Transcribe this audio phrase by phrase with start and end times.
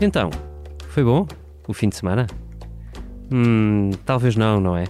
[0.00, 0.30] Então,
[0.90, 1.26] foi bom
[1.66, 2.26] o fim de semana?
[3.32, 4.84] Hum, talvez não, não é?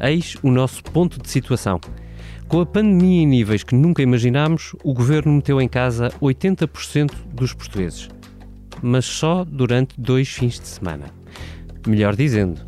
[0.00, 1.78] Eis o nosso ponto de situação.
[2.48, 7.52] Com a pandemia em níveis que nunca imaginámos, o governo meteu em casa 80% dos
[7.52, 8.08] portugueses.
[8.82, 11.06] Mas só durante dois fins de semana.
[11.86, 12.60] Melhor dizendo,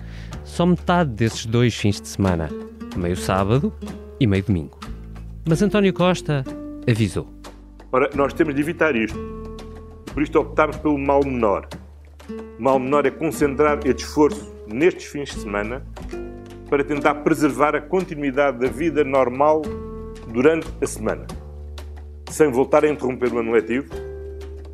[0.45, 2.51] só metade desses dois fins de semana,
[2.95, 3.73] meio sábado
[4.21, 4.79] e meio domingo.
[5.49, 6.45] Mas António Costa
[6.89, 7.27] avisou.
[7.91, 9.44] Ora, nós temos de evitar isto.
[10.15, 11.69] Por isto optámos pelo mal menor.
[12.57, 15.85] O mal menor é concentrar este esforço nestes fins de semana
[16.71, 19.63] para tentar preservar a continuidade da vida normal
[20.29, 21.27] durante a semana,
[22.31, 23.89] sem voltar a interromper o ano letivo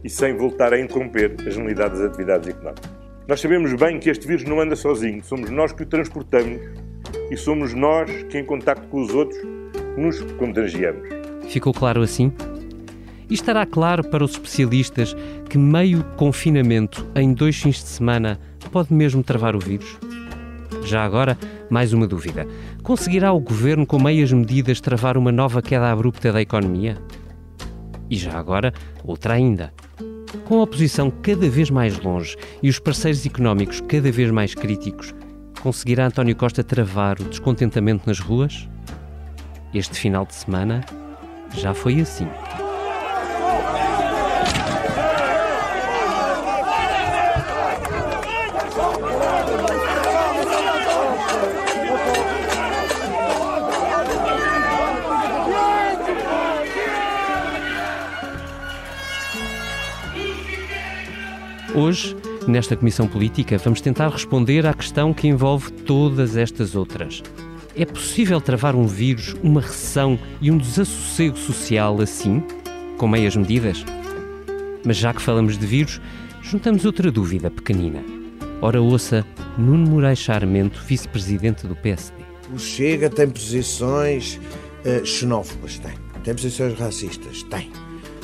[0.05, 2.91] e sem voltar a interromper a generalidade das atividades económicas.
[3.27, 6.61] Nós sabemos bem que este vírus não anda sozinho, somos nós que o transportamos
[7.30, 9.41] e somos nós que, em contacto com os outros,
[9.97, 11.09] nos contagiamos.
[11.49, 12.30] Ficou claro assim?
[13.30, 15.14] E estará claro para os especialistas
[15.48, 18.40] que meio confinamento em dois fins de semana
[18.73, 19.96] pode mesmo travar o vírus?
[20.84, 21.38] Já agora,
[21.70, 22.45] mais uma dúvida.
[22.82, 26.98] Conseguirá o governo, com meias medidas, travar uma nova queda abrupta da economia?
[28.08, 28.73] E já agora,
[29.04, 29.73] outra ainda.
[30.46, 35.14] Com a oposição cada vez mais longe e os parceiros económicos cada vez mais críticos,
[35.62, 38.68] conseguirá António Costa travar o descontentamento nas ruas?
[39.73, 40.84] Este final de semana
[41.54, 42.26] já foi assim.
[62.46, 67.22] Nesta Comissão Política, vamos tentar responder à questão que envolve todas estas outras.
[67.77, 72.43] É possível travar um vírus, uma recessão e um desassossego social assim,
[72.99, 73.84] com meias medidas?
[74.84, 76.00] Mas já que falamos de vírus,
[76.43, 78.03] juntamos outra dúvida pequenina.
[78.62, 79.25] Ora, ouça
[79.56, 82.22] Nuno Moraes Charmento, vice-presidente do PSD.
[82.54, 84.38] O Chega tem posições
[84.84, 85.94] uh, xenófobas, tem.
[86.25, 87.70] Tem posições racistas, tem.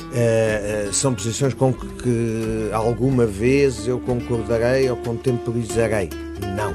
[0.07, 6.09] Uh, uh, são posições com que, que, alguma vez eu concordarei ou contemporizarei.
[6.55, 6.73] Não.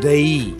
[0.00, 0.56] Daí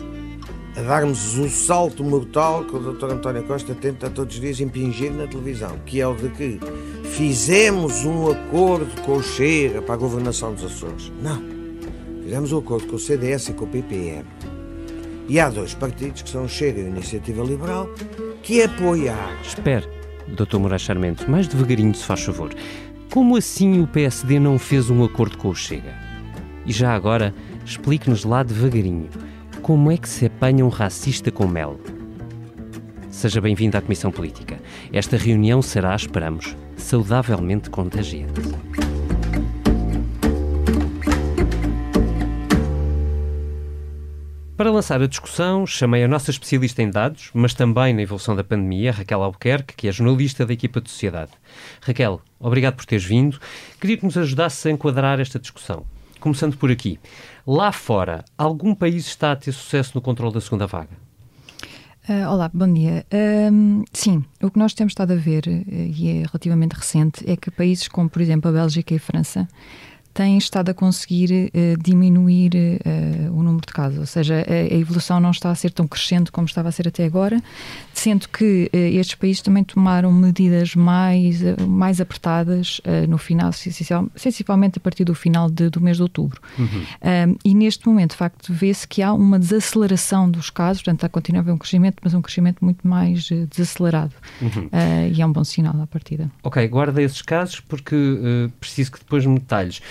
[0.75, 3.11] a darmos o salto mortal que o Dr.
[3.11, 6.59] António Costa tenta todos os dias impingir na televisão, que é o de que
[7.03, 11.11] fizemos um acordo com o Chega para a governação dos Açores.
[11.21, 11.43] Não.
[12.23, 14.25] Fizemos um acordo com o CDS e com o PPM.
[15.27, 17.87] E há dois partidos, que são o Chega e a Iniciativa Liberal,
[18.41, 19.41] que apoiaram.
[19.41, 20.02] Espere.
[20.27, 20.57] Dr.
[20.57, 22.53] Moraes Charmento, mais devagarinho, se faz favor.
[23.11, 25.93] Como assim o PSD não fez um acordo com o Chega?
[26.65, 27.33] E já agora,
[27.65, 29.09] explique-nos lá devagarinho,
[29.61, 31.79] como é que se apanha um racista com mel?
[33.09, 34.59] Seja bem-vindo à Comissão Política.
[34.91, 38.41] Esta reunião será, esperamos, saudavelmente contagiante.
[44.63, 48.45] Para lançar a discussão, chamei a nossa especialista em dados, mas também na evolução da
[48.45, 51.33] pandemia, Raquel Albuquerque, que é jornalista da equipa de Sociedade.
[51.81, 53.37] Raquel, obrigado por teres vindo.
[53.77, 55.85] Queria que nos ajudasses a enquadrar esta discussão.
[56.17, 56.97] Começando por aqui.
[57.45, 60.91] Lá fora, algum país está a ter sucesso no controle da segunda vaga?
[62.07, 63.05] Uh, olá, bom dia.
[63.11, 67.35] Uh, sim, o que nós temos estado a ver, uh, e é relativamente recente, é
[67.35, 69.45] que países como, por exemplo, a Bélgica e a França
[70.13, 74.77] tem estado a conseguir uh, diminuir uh, o número de casos, ou seja, a, a,
[74.77, 77.41] evolução não está a ser tão crescente como estava a ser até agora,
[77.93, 83.51] sendo que uh, estes países também tomaram medidas mais, mais apertadas no final,
[84.15, 86.41] sensivelmente a partir do final de, do mês de outubro.
[86.57, 87.35] Uhum.
[87.43, 91.41] e neste momento, de facto, vê-se que há uma desaceleração dos casos, portanto, continua a
[91.41, 94.13] haver um crescimento, mas um crescimento muito mais desacelerado.
[94.41, 94.69] Uhum.
[95.13, 96.29] e é um bom sinal à partida.
[96.43, 97.95] Ok, guarda esses casos porque
[98.59, 99.81] preciso que depois me detalhes.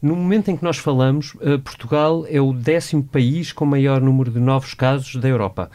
[0.00, 4.30] No momento em que nós falamos, uh, Portugal é o décimo país com maior número
[4.30, 5.70] de novos casos da Europa.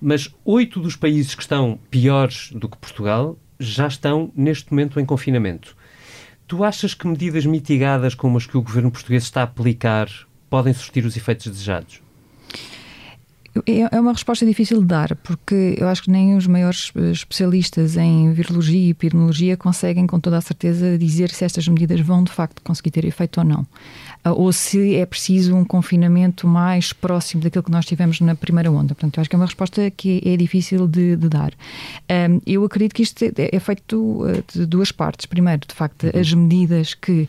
[0.00, 5.04] Mas oito dos países que estão piores do que Portugal já estão, neste momento, em
[5.04, 5.76] confinamento.
[6.46, 10.08] Tu achas que medidas mitigadas como as que o governo português está a aplicar
[10.50, 12.02] podem surtir os efeitos desejados?
[13.66, 17.12] É, é uma resposta difícil de dar, porque eu acho que nem os maiores eh,
[17.12, 22.24] especialistas em virologia e epidemiologia conseguem, com toda a certeza, dizer se estas medidas vão
[22.24, 23.64] de facto conseguir ter efeito ou não.
[24.24, 28.72] Ah, ou se é preciso um confinamento mais próximo daquilo que nós tivemos na primeira
[28.72, 28.94] onda.
[28.94, 31.52] Portanto, eu acho que é uma resposta que é difícil de, de dar.
[32.46, 35.26] eu acredito que isto é, é feito eh, de duas partes.
[35.26, 37.28] Primeiro, de facto, as medidas que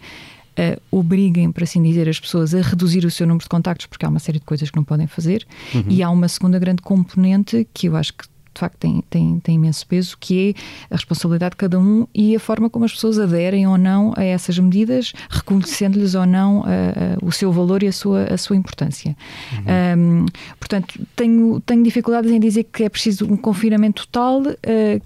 [0.60, 4.06] uh, obriguem, por assim dizer, as pessoas a reduzir o seu número de contactos, porque
[4.06, 5.86] há uma série de coisas que não podem fazer, uhum.
[5.88, 8.26] e há uma segunda grande componente que eu acho que
[8.56, 12.34] de facto tem, tem, tem imenso peso, que é a responsabilidade de cada um e
[12.34, 16.64] a forma como as pessoas aderem ou não a essas medidas, reconhecendo-lhes ou não
[17.22, 19.14] o seu valor e a sua, a sua importância.
[19.52, 20.24] Uhum.
[20.24, 20.26] Um,
[20.58, 24.42] portanto, tenho, tenho dificuldades em dizer que é preciso um confinamento total.
[24.42, 25.02] Uh,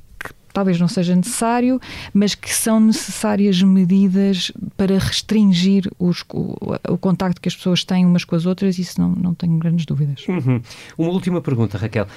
[0.59, 1.79] talvez não seja necessário,
[2.13, 6.53] mas que são necessárias medidas para restringir os, o,
[6.89, 9.85] o, contacto que as pessoas têm umas com as outras, isso não, não tenho grandes
[9.85, 10.25] dúvidas.
[10.27, 10.61] Uhum.
[10.97, 12.07] Uma última pergunta, Raquel.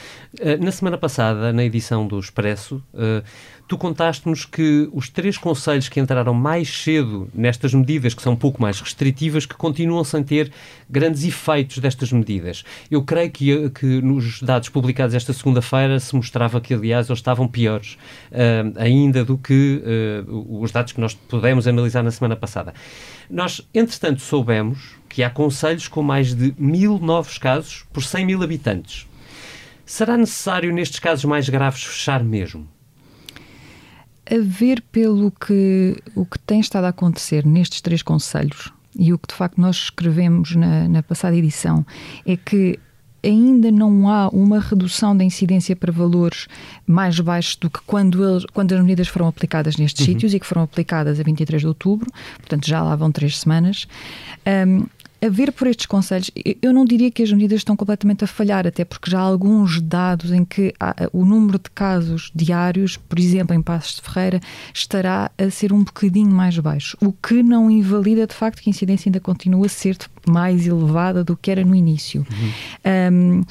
[0.40, 3.22] Uh, na semana passada, na edição do Expresso, uh,
[3.66, 8.36] tu contaste-nos que os três conselhos que entraram mais cedo nestas medidas, que são um
[8.36, 10.52] pouco mais restritivas, que continuam sem ter
[10.88, 12.64] grandes efeitos destas medidas.
[12.90, 17.48] Eu creio que, que nos dados publicados esta segunda-feira se mostrava que, aliás, eles estavam
[17.48, 17.96] piores
[18.30, 19.82] uh, ainda do que
[20.26, 22.74] uh, os dados que nós pudemos analisar na semana passada.
[23.30, 28.42] Nós, entretanto, soubemos que há conselhos com mais de mil novos casos por 100 mil
[28.42, 29.06] habitantes.
[29.84, 32.66] Será necessário, nestes casos mais graves, fechar mesmo?
[34.30, 39.18] A ver pelo que o que tem estado a acontecer nestes três conselhos e o
[39.18, 41.84] que de facto nós escrevemos na, na passada edição
[42.26, 42.78] é que
[43.24, 46.48] ainda não há uma redução da incidência para valores
[46.86, 50.12] mais baixos do que quando, eles, quando as medidas foram aplicadas nestes uhum.
[50.12, 53.86] sítios e que foram aplicadas a 23 de outubro, portanto já lá vão três semanas.
[54.66, 54.86] Um,
[55.22, 56.30] a ver por estes conselhos,
[56.60, 59.80] eu não diria que as medidas estão completamente a falhar, até porque já há alguns
[59.80, 60.74] dados em que
[61.12, 64.40] o número de casos diários, por exemplo, em Passos de Ferreira,
[64.74, 68.72] estará a ser um bocadinho mais baixo, o que não invalida de facto que a
[68.72, 69.96] incidência ainda continua a ser
[70.26, 72.26] mais elevada do que era no início.
[72.30, 72.52] Uhum.
[73.12, 73.44] Um,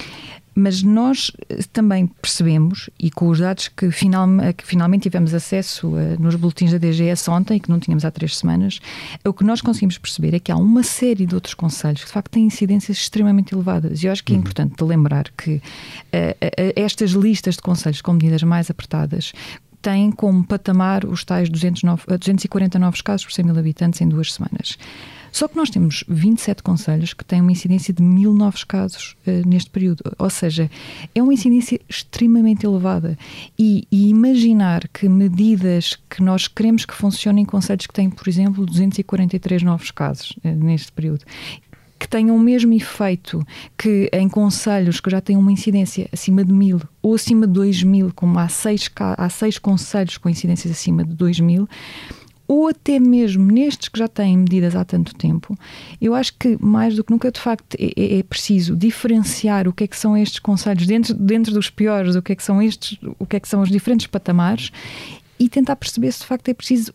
[0.62, 5.88] mas nós eh, também percebemos, e com os dados que, final, que finalmente tivemos acesso
[5.88, 8.80] uh, nos boletins da DGS ontem, que não tínhamos há três semanas,
[9.26, 12.14] o que nós conseguimos perceber é que há uma série de outros conselhos que de
[12.14, 14.04] facto têm incidências extremamente elevadas.
[14.04, 14.42] E eu acho que é uhum.
[14.42, 19.34] importante lembrar que uh, uh, estas listas de conselhos com medidas mais apertadas
[19.82, 24.32] têm como patamar os tais 209, 240 novos casos por 100 mil habitantes em duas
[24.34, 24.78] semanas.
[25.32, 29.48] Só que nós temos 27 conselhos que têm uma incidência de mil novos casos uh,
[29.48, 30.04] neste período.
[30.18, 30.70] Ou seja,
[31.16, 33.18] é uma incidência extremamente elevada.
[33.58, 38.28] E, e, imaginar que medidas que nós queremos que funcionem em conselhos que têm, por
[38.28, 41.26] exemplo, 243 novos casos uh, neste período
[42.02, 43.46] que tenham o mesmo efeito
[43.78, 47.84] que em conselhos que já têm uma incidência acima de mil ou acima de dois
[47.84, 51.70] mil, como há seis, há seis conselhos com incidências acima de dois mil,
[52.52, 55.58] ou até mesmo nestes que já têm medidas há tanto tempo,
[56.02, 59.74] eu acho que mais do que nunca, de facto, é, é, é preciso diferenciar o
[59.74, 62.62] que é que são estes conselhos dentro, dentro dos piores, o que é que são
[62.62, 64.70] estes, o que é que são os diferentes patamares
[65.40, 66.92] e tentar perceber se de facto é preciso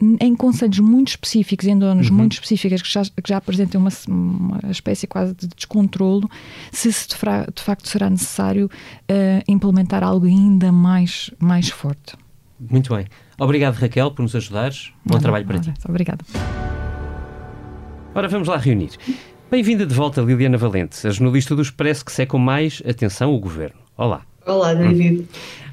[0.00, 2.16] um, em conselhos muito específicos, em zonas uhum.
[2.16, 6.30] muito específicas que já, que já apresentem uma, uma espécie quase de descontrolo,
[6.72, 8.70] se, se de, de, facto será necessário
[9.10, 12.16] uh, implementar algo ainda mais, mais forte.
[12.58, 13.06] Muito bem.
[13.40, 14.92] Obrigado, Raquel, por nos ajudares.
[15.04, 15.80] Bom não, trabalho não, para não, ti.
[15.88, 16.24] Obrigada.
[18.12, 18.90] Ora, vamos lá reunir.
[19.48, 23.38] Bem-vinda de volta, Liliana Valente, a jornalista do Expresso que seca com mais atenção o
[23.38, 23.78] governo.
[23.96, 24.22] Olá.
[24.44, 25.20] Olá, David.
[25.20, 25.26] Hum.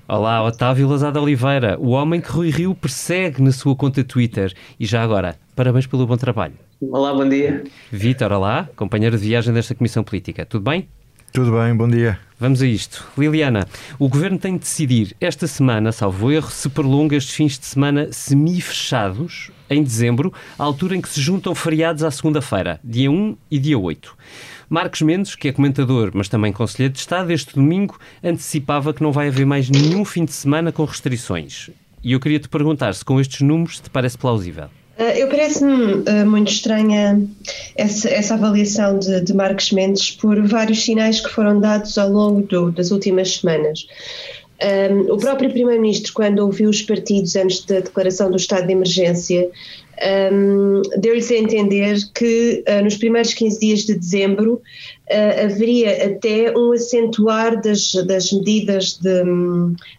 [0.07, 4.53] Olá, Otávio Lazada Oliveira, o homem que Rui Rio persegue na sua conta Twitter.
[4.79, 6.53] E já agora, parabéns pelo bom trabalho.
[6.79, 7.63] Olá, bom dia.
[7.91, 10.45] Vítor, olá, companheiro de viagem desta Comissão Política.
[10.45, 10.87] Tudo bem?
[11.35, 12.17] Tudo bem, bom dia.
[12.39, 13.05] Vamos a isto.
[13.17, 13.67] Liliana,
[13.99, 18.07] o Governo tem de decidir esta semana, salvo erro, se prolonga estes fins de semana
[18.09, 23.59] semi-fechados em dezembro, à altura em que se juntam feriados à segunda-feira, dia 1 e
[23.59, 24.17] dia 8.
[24.69, 29.11] Marcos Mendes, que é comentador, mas também conselheiro de Estado, este domingo antecipava que não
[29.11, 31.69] vai haver mais nenhum fim de semana com restrições.
[32.01, 34.69] E eu queria te perguntar se com estes números te parece plausível.
[34.97, 37.21] Uh, eu parece-me uh, muito estranha
[37.75, 42.43] essa, essa avaliação de, de, Marcos Mendes por vários sinais que foram dados ao longo
[42.43, 43.87] do, das últimas semanas.
[44.63, 49.49] Um, o próprio Primeiro-Ministro, quando ouviu os partidos antes da declaração do estado de emergência,
[50.31, 54.61] um, deu-lhes a entender que uh, nos primeiros 15 dias de dezembro
[55.09, 59.23] uh, haveria até um acentuar das, das, medidas de,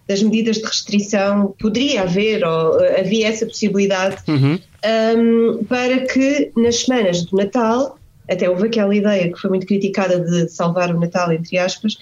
[0.08, 4.58] das medidas de restrição, poderia haver, ou havia essa possibilidade, uhum.
[4.84, 10.20] Um, para que nas semanas do Natal, até houve aquela ideia que foi muito criticada
[10.20, 11.96] de salvar o Natal, entre aspas,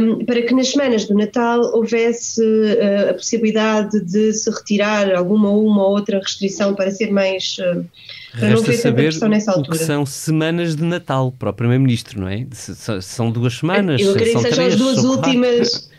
[0.00, 5.48] um, para que nas semanas do Natal houvesse uh, a possibilidade de se retirar alguma
[5.48, 7.56] ou uma outra restrição para ser mais.
[7.58, 7.84] Uh,
[8.38, 9.76] para Resta não saber nessa altura.
[9.76, 12.46] o que são semanas de Natal para o Primeiro-Ministro, não é?
[13.00, 14.00] São duas semanas.
[14.00, 15.91] Eu acredito que sejam as duas últimas.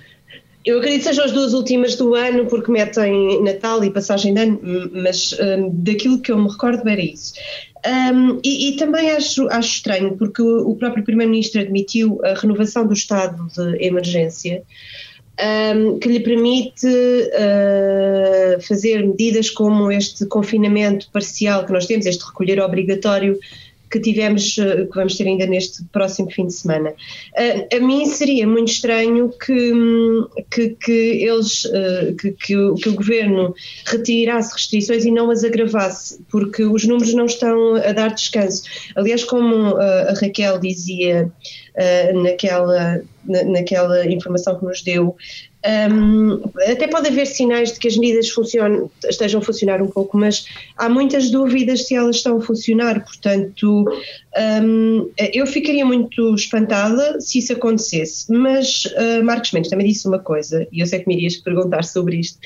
[0.65, 4.41] Eu acredito que sejam as duas últimas do ano, porque metem Natal e passagem de
[4.41, 4.60] ano,
[4.93, 7.34] mas um, daquilo que eu me recordo era isso.
[7.86, 12.93] Um, e, e, também acho, acho estranho, porque o, próprio Primeiro-Ministro admitiu a renovação do
[12.93, 14.63] estado de emergência,
[15.75, 22.24] um, que lhe permite uh, fazer medidas como este confinamento parcial que nós temos, este
[22.24, 23.38] recolher obrigatório
[23.93, 26.89] que tivemos, uh, que vamos ter ainda neste próximo fim de semana.
[26.89, 29.71] Uh, a mim seria muito estranho que,
[30.50, 33.53] que, que eles, uh, que, que, o, que o governo
[33.85, 38.63] retirasse restrições e não as agravasse, porque os números não estão a dar descanso.
[38.95, 41.31] Aliás, como a Raquel dizia
[42.15, 45.15] naquela na, naquela informação que nos deu.
[45.65, 50.17] Um, até pode haver sinais de que as medidas funcionam, estejam a funcionar um pouco,
[50.17, 50.46] mas
[50.77, 53.03] há muitas dúvidas se elas estão a funcionar.
[53.03, 53.86] Portanto,
[54.63, 58.32] um, eu ficaria muito espantada se isso acontecesse.
[58.32, 61.84] Mas uh, Marcos Mendes também disse uma coisa, e eu sei que me irias perguntar
[61.84, 62.39] sobre isto.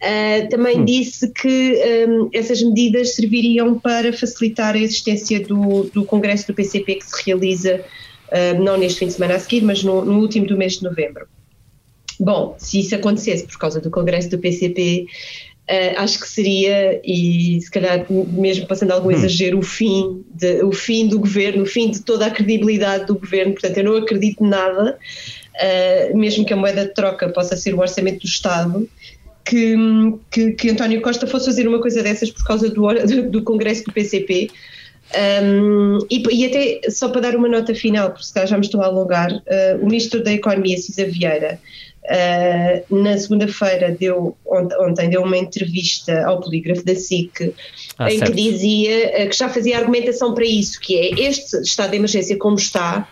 [0.00, 0.84] Uh, também hum.
[0.84, 6.96] disse que um, essas medidas serviriam para facilitar a existência do, do Congresso do PCP
[6.96, 7.80] que se realiza
[8.28, 10.84] uh, não neste fim de semana a seguir, mas no, no, último do mês de
[10.84, 11.26] novembro.
[12.24, 15.06] Bom, se isso acontecesse por causa do congresso do PCP,
[15.68, 19.12] uh, ah, acho que seria, e se calhar mesmo passando algum hum.
[19.12, 23.14] exagero, o fim, de, o fim do governo, o fim de toda a credibilidade do
[23.14, 23.52] governo.
[23.52, 24.96] Portanto, eu não acredito nada,
[25.54, 28.88] uh, mesmo que a moeda de troca possa ser o orçamento do Estado,
[29.44, 29.76] que,
[30.30, 32.88] que, que, António Costa fosse fazer uma coisa dessas por causa do,
[33.28, 34.48] do, Congresso do PCP,
[35.42, 38.64] um, e, e, até só para dar uma nota final, porque se calhar já me
[38.64, 41.60] estou a alongar, uh, o Ministro da Economia, Cisa Vieira,
[42.04, 47.54] uh, na segunda-feira deu, ontem deu uma entrevista ao polígrafo da SIC,
[47.98, 48.32] ah, em certo.
[48.32, 52.36] que dizia uh, que já fazia argumentação para isso, que é este estado de emergência
[52.36, 53.08] como está,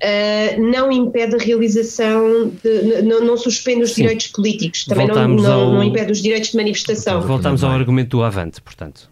[0.00, 4.02] Uh, não impede a realização, de, não, não, suspende os Sim.
[4.02, 5.72] direitos políticos, também não, não, ao...
[5.72, 7.20] não, impede os direitos de manifestação.
[7.20, 9.10] Voltamos ao argumento do Avante, portanto.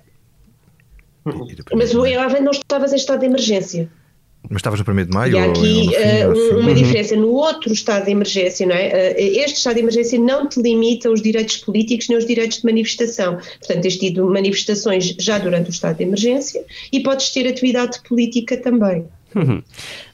[1.75, 3.90] Mas o EAV não estavas em estado de emergência.
[4.48, 5.34] Mas estavas no 1 de maio?
[5.34, 5.90] E há aqui
[6.24, 6.74] uh, uma uhum.
[6.74, 7.16] diferença.
[7.16, 8.88] No outro estado de emergência, não é?
[8.88, 12.64] Uh, este estado de emergência não te limita os direitos políticos nem os direitos de
[12.64, 13.36] manifestação.
[13.36, 18.56] Portanto, tens tido manifestações já durante o estado de emergência e podes ter atividade política
[18.56, 19.04] também.
[19.34, 19.58] Uhum.
[19.58, 19.62] Uh,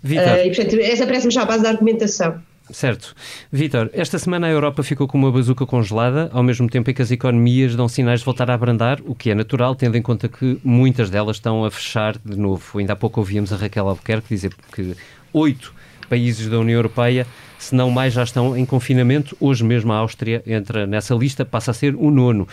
[0.05, 2.41] e, portanto, essa parece-me já a base da argumentação.
[2.73, 3.15] Certo.
[3.53, 7.03] Vitor, esta semana a Europa ficou com uma bazuca congelada, ao mesmo tempo em que
[7.03, 10.27] as economias dão sinais de voltar a abrandar, o que é natural, tendo em conta
[10.27, 12.79] que muitas delas estão a fechar de novo.
[12.79, 14.97] Ainda há pouco ouvimos a Raquel Albuquerque dizer que
[15.33, 15.75] oito
[16.09, 17.27] países da União Europeia,
[17.59, 19.37] se não mais, já estão em confinamento.
[19.39, 22.49] Hoje mesmo a Áustria entra nessa lista, passa a ser o nono.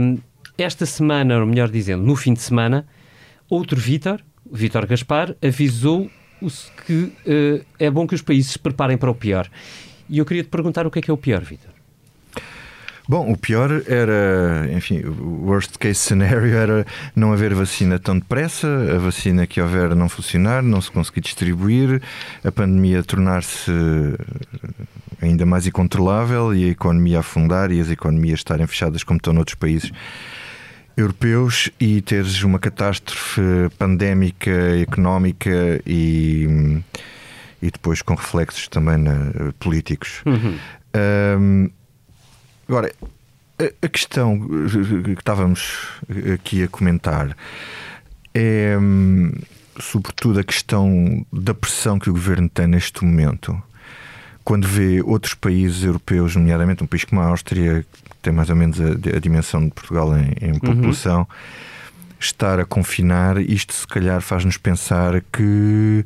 [0.00, 0.18] Um,
[0.56, 2.86] esta semana, ou melhor dizendo, no fim de semana,
[3.48, 6.10] outro Vítor, Vítor Gaspar, avisou
[6.86, 9.48] que uh, é bom que os países se preparem para o pior.
[10.08, 11.70] E eu queria te perguntar o que é que é o pior, Vitor.
[13.08, 18.68] Bom, o pior era, enfim, o worst case scenario era não haver vacina tão depressa,
[18.94, 22.00] a vacina que houver não funcionar, não se conseguir distribuir,
[22.44, 23.72] a pandemia tornar-se
[25.20, 29.56] ainda mais incontrolável e a economia afundar e as economias estarem fechadas como estão noutros
[29.56, 29.90] países
[30.96, 33.40] europeus e teres uma catástrofe
[33.78, 36.82] pandémica, económica e,
[37.62, 40.22] e depois com reflexos também na, políticos.
[40.26, 40.58] Uhum.
[41.38, 41.70] Um,
[42.68, 42.92] agora,
[43.58, 44.38] a, a, questão
[45.04, 45.88] que estávamos
[46.34, 47.36] aqui a comentar
[48.34, 48.76] é,
[49.80, 53.60] sobretudo, a questão da pressão que o governo tem neste momento.
[54.44, 57.84] Quando vê outros países europeus, nomeadamente um país como a Áustria,
[58.22, 60.58] tem mais ou menos a, a dimensão de Portugal em, em uhum.
[60.58, 61.26] população, uhum.
[62.18, 66.04] estar a confinar, isto se calhar faz-nos pensar que,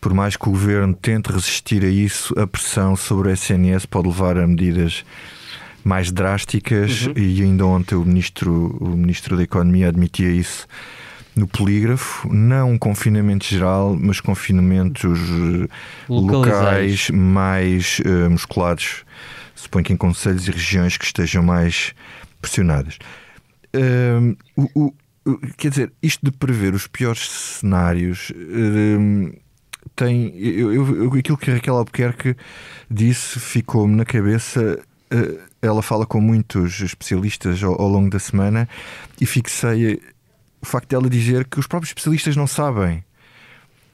[0.00, 4.08] por mais que o governo tente resistir a isso, a pressão sobre o SNS pode
[4.08, 5.04] levar a medidas
[5.84, 7.14] mais drásticas uhum.
[7.16, 10.66] e ainda ontem o ministro, o ministro da Economia admitia isso
[11.34, 15.68] no polígrafo, não um confinamento geral, mas confinamentos eh,
[16.08, 19.04] locais mais uh, musculados
[19.62, 21.94] suponho que em conselhos e regiões que estejam mais
[22.40, 22.98] pressionadas.
[23.74, 29.32] Um, o, o, quer dizer, isto de prever os piores cenários um,
[29.94, 30.36] tem.
[30.36, 32.36] Eu, eu, aquilo que a Raquel Albuquerque
[32.90, 34.80] disse ficou-me na cabeça.
[35.12, 38.68] Uh, ela fala com muitos especialistas ao, ao longo da semana
[39.20, 40.00] e fixei
[40.62, 43.04] o facto dela dizer que os próprios especialistas não sabem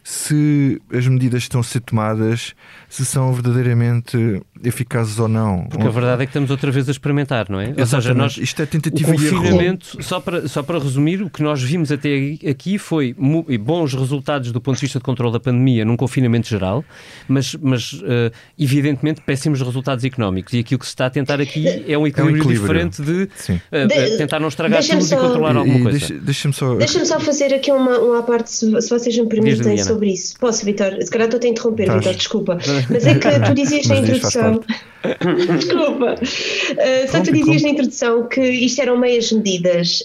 [0.08, 2.54] se as medidas estão a ser tomadas,
[2.88, 5.66] se são verdadeiramente eficazes ou não.
[5.68, 7.70] Porque a verdade é que estamos outra vez a experimentar, não é?
[7.76, 7.80] Exatamente.
[7.80, 11.42] Ou seja, nós, Isto é tentativa o confinamento, só para, só para resumir, o que
[11.42, 13.16] nós vimos até aqui foi
[13.58, 16.84] bons resultados do ponto de vista de controle da pandemia num confinamento geral,
[17.26, 20.52] mas, mas uh, evidentemente péssimos resultados económicos.
[20.52, 22.60] E aquilo que se está a tentar aqui é um equilíbrio, é um equilíbrio.
[22.60, 26.14] diferente de, uh, tentar não estragar tudo só, e controlar alguma coisa.
[26.20, 29.95] Deixa-me só, deixa só fazer aqui uma, uma parte, se, se vocês me permitem, sobre
[30.04, 30.38] isso.
[30.38, 30.96] Posso, Vitor?
[31.02, 32.58] Se calhar estou a te interromper, Vitor, desculpa.
[32.90, 34.60] Mas é que tu dizias na introdução.
[35.58, 36.14] desculpa.
[36.14, 40.02] Uh, só tu dizias na introdução que isto eram meias medidas.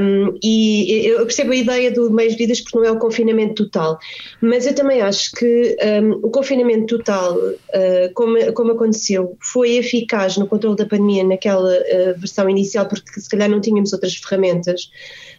[0.00, 3.98] Um, e eu percebo a ideia do meias medidas porque não é o confinamento total.
[4.40, 10.36] Mas eu também acho que um, o confinamento total, uh, como, como aconteceu, foi eficaz
[10.36, 14.90] no controle da pandemia naquela uh, versão inicial, porque se calhar não tínhamos outras ferramentas.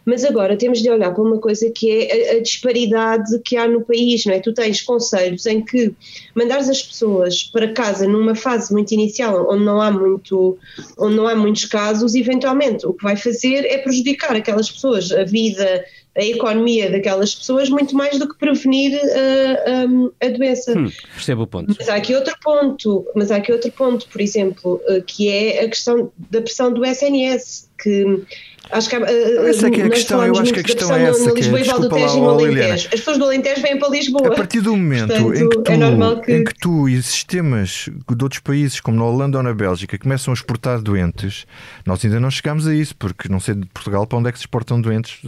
[0.04, 3.66] Mas agora temos de olhar para uma coisa que é a, a, disparidade que há
[3.66, 4.40] no país, não é?
[4.40, 5.92] Tu tens conselhos em que
[6.34, 10.58] mandares as pessoas para casa numa fase muito inicial, onde não há muito,
[10.98, 15.24] onde não há muitos casos, eventualmente o que vai fazer é prejudicar aquelas pessoas, a
[15.24, 15.84] vida,
[16.16, 20.78] a economia daquelas pessoas muito mais do que prevenir uh, a doença.
[20.78, 21.74] Hum, percebo o ponto.
[21.78, 25.64] Mas há aqui outro ponto, mas há aqui outro ponto, por exemplo, uh, que é
[25.64, 28.22] a questão da pressão do SNS, que
[28.70, 31.04] Acho que, uh, essa é que é a questão, eu acho que a questão é
[31.04, 31.32] essa.
[31.32, 34.28] Que é, desculpa lá, As pessoas do Alentejo vêm para Lisboa.
[34.28, 36.32] A partir do momento Portanto, em, que tu, é que...
[36.32, 40.32] em que tu e sistemas de outros países, como na Holanda ou na Bélgica, começam
[40.32, 41.46] a exportar doentes,
[41.84, 44.38] nós ainda não chegamos a isso, porque não sei de Portugal para onde é que
[44.38, 45.20] se exportam doentes,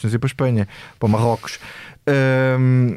[0.00, 1.58] sem ser para a Espanha, para Marrocos.
[2.58, 2.96] Um,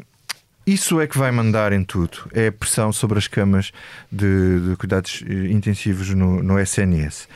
[0.66, 2.18] isso é que vai mandar em tudo.
[2.32, 3.72] É a pressão sobre as camas
[4.10, 7.26] de, de cuidados intensivos no, no SNS.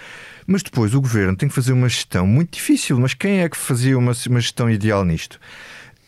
[0.46, 2.98] Mas depois o governo tem que fazer uma gestão muito difícil.
[3.00, 5.40] Mas quem é que fazia uma, uma gestão ideal nisto?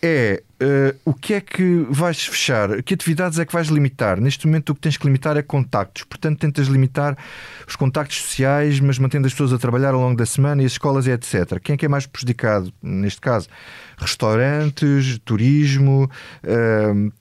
[0.00, 2.82] É uh, o que é que vais fechar?
[2.84, 4.20] Que atividades é que vais limitar?
[4.20, 6.04] Neste momento, o que tens que limitar é contactos.
[6.04, 7.18] Portanto, tentas limitar
[7.66, 10.72] os contactos sociais, mas mantendo as pessoas a trabalhar ao longo da semana e as
[10.72, 11.58] escolas etc.
[11.60, 13.48] Quem é que é mais prejudicado neste caso?
[13.96, 16.08] Restaurantes, turismo,
[16.44, 17.12] uh,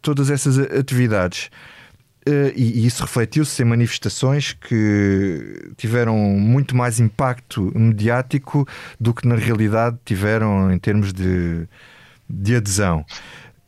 [0.00, 1.50] todas essas atividades.
[2.28, 8.68] Uh, e, e, isso refletiu-se em manifestações que tiveram muito mais impacto mediático
[9.00, 11.66] do que na realidade tiveram em termos de,
[12.28, 13.06] de adesão.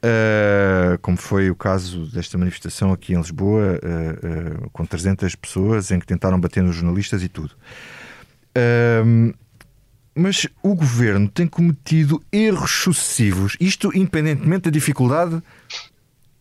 [0.04, 5.98] Uh, como foi o caso desta manifestação aqui em Lisboa, uh, com 300 pessoas em
[5.98, 7.56] que tentaram bater nos jornalistas e tudo.
[10.14, 15.42] mas o governo tem cometido erros sucessivos, isto independentemente da dificuldade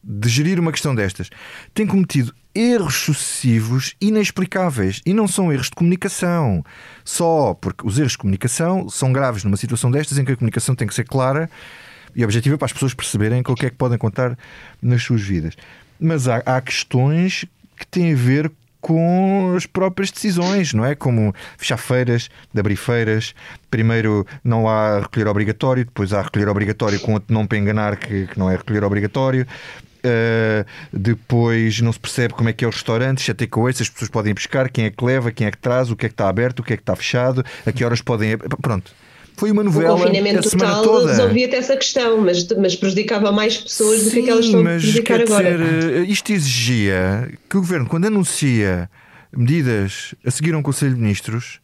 [0.04, 1.30] de gerir uma questão destas,
[1.74, 6.64] tem cometido erros sucessivos inexplicáveis e não são erros de comunicação.
[7.04, 10.76] Só porque os erros de comunicação são graves numa situação destas em que a comunicação
[10.76, 11.50] tem que ser clara
[12.16, 14.38] e objetiva para as pessoas perceberem o que é que podem contar
[14.82, 15.56] nas suas vidas.
[16.00, 17.46] Mas há, há questões
[17.78, 20.96] que têm a ver com as próprias decisões, não é?
[20.96, 23.36] Como fechar feiras, de abrir feiras.
[23.70, 28.26] Primeiro não há recolher obrigatório, depois há recolher obrigatório com outro não para enganar que,
[28.28, 29.48] que não é recolher obrigatório.
[30.04, 33.84] Uh, depois não se percebe como é que é o restaurante, se é takeaway, se
[33.84, 36.10] as pessoas podem buscar, quem é que leva, quem é que traz, o que é
[36.10, 38.36] que está aberto, o que é que está fechado, a que horas podem.
[38.38, 38.92] Pronto.
[39.38, 39.96] Foi uma novela.
[39.96, 41.12] O confinamento a total toda.
[41.12, 45.22] resolvia-te essa questão, mas, mas prejudicava mais pessoas Sim, do que aquelas estão a prejudicar
[45.22, 45.58] agora.
[45.58, 48.90] Dizer, eh, isto exigia que o governo, quando anuncia
[49.36, 51.60] medidas a seguir a um Conselho de Ministros,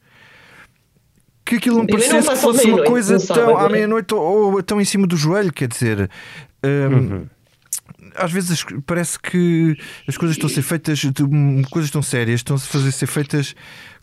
[1.44, 4.86] que aquilo não parecesse que fosse uma coisa tão à meia-noite ou, ou, tão em
[4.86, 6.10] cima do joelho, quer dizer.
[6.64, 7.37] Um, uhum
[8.18, 9.78] às vezes parece que
[10.08, 11.02] as coisas estão a ser feitas,
[11.70, 13.56] coisas tão sérias, estão a fazer ser feitas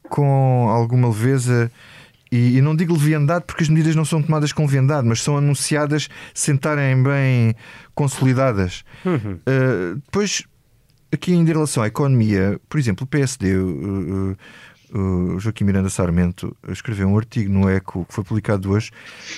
[0.08, 1.70] com alguma leveza.
[2.30, 5.36] E, e, não digo leviandade porque as medidas não são tomadas com leviandade, mas são
[5.36, 7.54] anunciadas sem estarem bem
[7.94, 8.82] consolidadas.
[9.04, 9.34] Uhum.
[9.34, 10.42] Uh, depois,
[11.12, 14.36] aqui em relação à economia, por exemplo, o PSD, uh,
[14.92, 18.90] uh, o Joaquim Miranda Sarmento, escreveu um artigo no ECO que foi publicado hoje,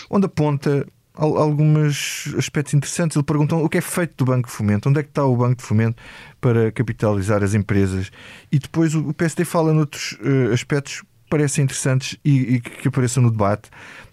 [0.08, 3.16] onde aponta alguns aspectos interessantes.
[3.16, 5.36] Ele perguntou o que é feito do Banco de Fomento, onde é que está o
[5.36, 6.00] Banco de Fomento
[6.40, 8.10] para capitalizar as empresas.
[8.52, 13.22] E depois o PSD fala noutros uh, aspectos que parecem interessantes e, e, que apareçam
[13.22, 13.70] no debate,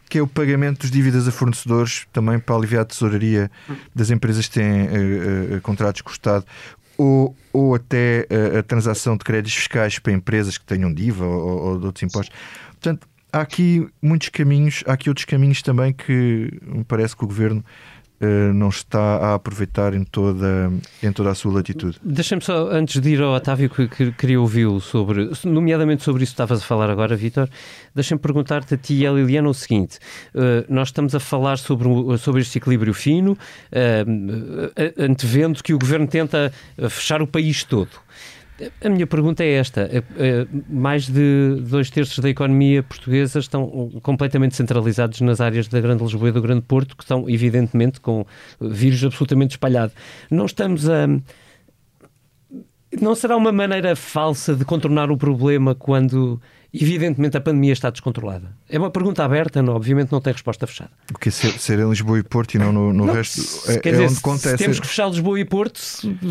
[0.09, 3.51] que é o pagamento dos dívidas a fornecedores, também para aliviar a tesouraria
[3.93, 6.45] das empresas que têm uh, uh, contratos com o Estado.
[6.95, 8.27] Ou, ou até
[8.59, 12.35] a transação de créditos fiscais para empresas que tenham DIVA ou, ou de outros impostos.
[12.69, 17.27] Portanto, há aqui muitos caminhos, há aqui outros caminhos também que me parece que o
[17.27, 17.65] governo
[18.21, 21.97] uh, não está a aproveitar em toda, em toda a sua latitude.
[22.03, 26.31] Deixa-me só, antes de ir ao Otávio, que, que queria ouvi-lo sobre, nomeadamente sobre isso
[26.31, 27.49] que estavas a falar agora, Vítor,
[27.95, 29.97] deixa-me perguntar-te a ti e a Liliana o seguinte:
[30.35, 36.07] uh, nós estamos a falar sobre, sobre este equilíbrio fino, uh, antevendo que o governo
[36.07, 36.53] tenta
[36.87, 37.89] fechar o país todo.
[38.83, 39.89] A minha pergunta é esta:
[40.69, 46.29] mais de dois terços da economia portuguesa estão completamente centralizados nas áreas da Grande Lisboa
[46.29, 48.25] e do Grande Porto, que estão, evidentemente, com
[48.61, 49.91] vírus absolutamente espalhado.
[50.29, 51.07] Não estamos a.
[53.01, 56.39] Não será uma maneira falsa de contornar o problema quando
[56.73, 58.55] evidentemente a pandemia está descontrolada?
[58.69, 60.89] É uma pergunta aberta, não, obviamente não tem resposta fechada.
[61.13, 63.41] O que é ser, ser em Lisboa e Porto e não no, no Não, resto?
[63.41, 65.79] se- É, quer é dizer, onde conta se temos que fechar Lisboa e Porto,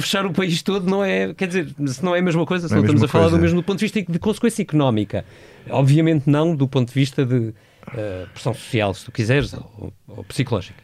[0.00, 2.74] fechar o país todo não é, quer dizer, se não é a mesma coisa, se
[2.74, 3.36] Não é não, a estamos a falar coisa.
[3.38, 5.24] do mesmo do ponto de vista de consequência económica.
[5.70, 7.54] Obviamente não do ponto de vista de
[7.94, 10.82] eh, pressão social, se tu quiseres, ou, ou psicológica.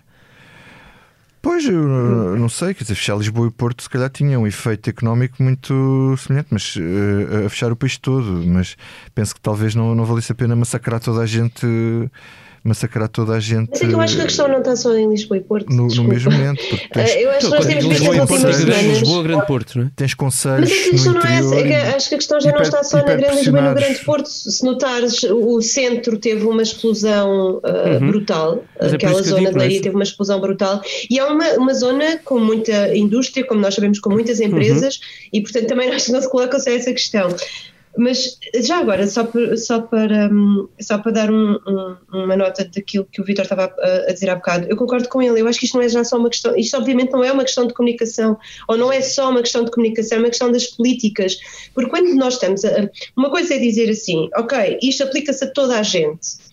[1.41, 4.47] Pois, eu uh, não sei, quer dizer, fechar Lisboa e Porto se calhar tinha um
[4.47, 8.45] efeito económico muito semelhante, mas uh, a fechar o país todo.
[8.47, 8.77] Mas
[9.15, 11.67] penso que talvez não, não valesse a pena massacrar toda a gente.
[12.65, 14.95] Massacrar toda a gente Mas é que eu acho que a questão não está só
[14.97, 15.73] em Lisboa e Porto.
[15.73, 16.63] no, no mesmo momento.
[16.69, 18.99] Porque tens, Eh, Eu acho que nós temos visto Lisboa nas e Porto, últimas semanas.
[18.99, 19.91] Lisboa, Grande Porto, não é?
[19.97, 22.19] tens Mas conselhos é que a questão não é essa, é que acho que a
[22.19, 23.75] questão já não está só na Grande Lisboa e no.
[23.75, 24.27] Grande Porto.
[24.29, 28.63] Se notares, o centro teve uma explosão uh, brutal, Uhum.
[28.81, 29.53] Mas é aquela eu zona é?
[29.53, 33.75] Leiria teve uma explosão brutal, e é uma, uma zona com muita indústria, como nós
[33.75, 35.29] sabemos, com muitas empresas, Uhum.
[35.35, 37.29] e portanto também acho que não se coloca só essa questão.
[37.99, 42.65] Mas já agora, só, por- só, para, hum, só para dar um- um- uma nota
[42.65, 45.41] daquilo que o Vitor estava a, a dizer há bocado, eu concordo com ele.
[45.41, 47.45] Eu acho que isto não é já só uma questão, isto obviamente não é uma
[47.45, 50.67] questão de comunicação, ou não é só uma questão de comunicação, é uma questão das
[50.67, 51.37] políticas.
[51.75, 52.89] Porque quando nós estamos a.
[53.17, 56.48] Uma coisa é dizer assim, ok, isto aplica-se a toda a gente.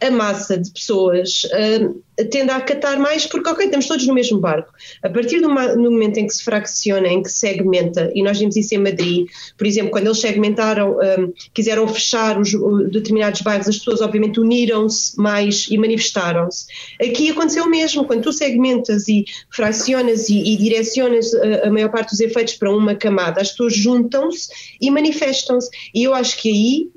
[0.00, 1.42] A massa de pessoas
[1.80, 4.72] hum, tende a acatar mais porque, ok, estamos todos no mesmo barco.
[5.02, 8.56] A partir do, momento em que se fracciona, em que se segmenta, e nós vimos
[8.56, 12.52] isso em Madrid, por exemplo, quando eles segmentaram, hum, quiseram fechar os,
[12.90, 16.66] determinados bairros, as pessoas obviamente uniram-se mais e manifestaram-se.
[17.00, 21.90] Aqui aconteceu o mesmo, quando tu segmentas e fracionas e, e direcionas a, a maior
[21.90, 24.48] parte dos efeitos para uma camada, as pessoas juntam-se
[24.80, 25.70] e manifestam-se.
[25.94, 26.95] E eu acho que aí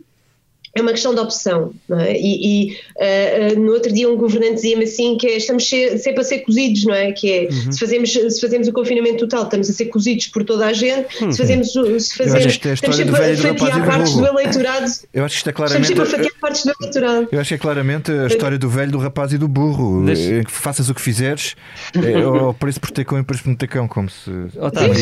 [0.75, 2.13] é uma questão de opção, não é?
[2.17, 6.21] E, e, ah, no outro dia um governante dizia-me assim que é, estamos se- sempre
[6.21, 7.11] a ser cozidos, não é?
[7.11, 7.71] Que é, Uhum.
[7.71, 11.07] se, fazemos, se fazemos o confinamento total, estamos a ser cozidos por toda a gente,
[11.23, 11.31] Uhum.
[11.31, 15.33] se fazemos, o- se fazemos, é estamos sempre a fatiar partes do eleitorado, Eu acho
[15.35, 15.87] que isto é estamos claramente.
[15.87, 17.27] sempre a fatiar partes do eleitorado.
[17.31, 20.05] Eu acho que é claramente a história do velho, do rapaz e do burro.
[20.05, 21.55] Deixa- Eh, Faças o que fizeres,
[21.95, 24.29] é, ao preço por ter cão e preço por não ter cão, como se.
[24.59, 24.93] Otávio,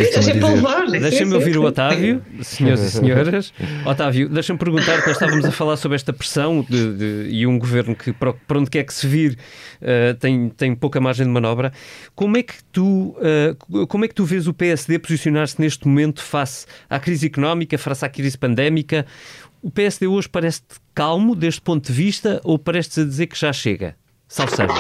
[1.00, 3.54] Deixa-me ouvir o Otávio, senhores e senhoras.
[3.86, 7.96] Otávio, deixa-me perguntar, nós estávamos a falar sobre esta pressão de, de- e um governo
[7.96, 9.38] que, para onde quer que se vir,
[9.82, 11.74] eh, tem, tem pouca margem de manobra.
[12.16, 13.56] Como é que tu, eh,
[13.88, 18.06] como é que tu vês o PSD posicionar-se neste momento face à crise económica, face
[18.06, 19.06] à crise pandémica?
[19.62, 23.52] O PSD hoje parece-te calmo deste ponto de vista ou parece-te a dizer que já
[23.52, 23.96] chega?
[24.28, 24.74] Salve seja.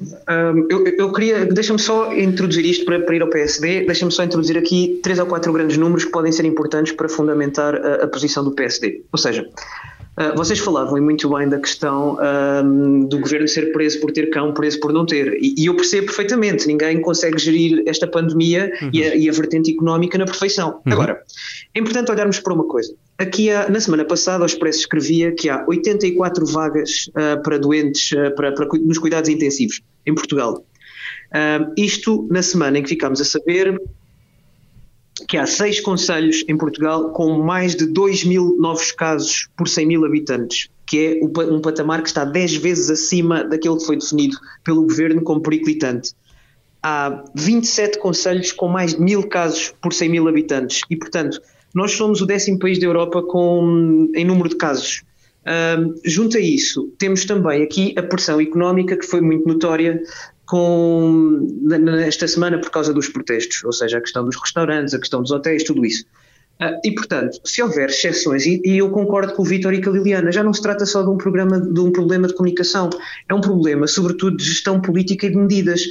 [0.00, 4.22] Um, eu, eu queria, deixa-me só introduzir isto para, para ir ao PSD, deixa-me só
[4.22, 8.06] introduzir aqui três ou quatro grandes números que podem ser importantes para fundamentar a, a
[8.06, 9.02] posição do PSD.
[9.10, 9.48] Ou seja,
[10.34, 12.18] vocês falavam muito bem da questão
[12.64, 15.36] um, do governo ser preso por ter cão, preso por não ter.
[15.40, 19.70] E, e eu percebo perfeitamente, ninguém consegue gerir esta pandemia e, a, e a vertente
[19.72, 20.80] económica na perfeição.
[20.86, 21.22] Agora,
[21.74, 22.94] é importante olharmos para uma coisa.
[23.18, 28.10] Aqui, há, na semana passada, o Expresso escrevia que há 84 vagas ah, para doentes
[28.12, 30.64] ah, para, para nos cuidados intensivos em Portugal.
[31.32, 33.80] Ah, isto na semana em que ficámos a saber
[35.28, 39.86] que há seis conselhos em Portugal com mais de 2 mil novos casos por 100
[39.86, 44.36] mil habitantes, que é um patamar que está 10 vezes acima daquele que foi definido
[44.64, 46.12] pelo governo como periclitante.
[46.82, 50.82] Há 27 conselhos com mais de mil casos por 100 mil habitantes.
[50.88, 51.40] E, portanto,
[51.74, 55.02] nós somos o décimo país da Europa com, em número de casos.
[55.44, 60.02] Ahm, junto a isso, temos também aqui a pressão económica que foi muito notória
[60.46, 65.20] com, nesta semana por causa dos protestos, ou seja, a questão dos restaurantes, a questão
[65.20, 66.04] dos hotéis, tudo isso.
[66.58, 69.92] Ah, e, portanto, se houver exceções, e eu concordo com o Vítor e com a
[69.92, 72.88] Liliana, já não se trata só de um, programa, de um problema de comunicação,
[73.28, 75.82] é um problema, sobretudo, de gestão política e de medidas.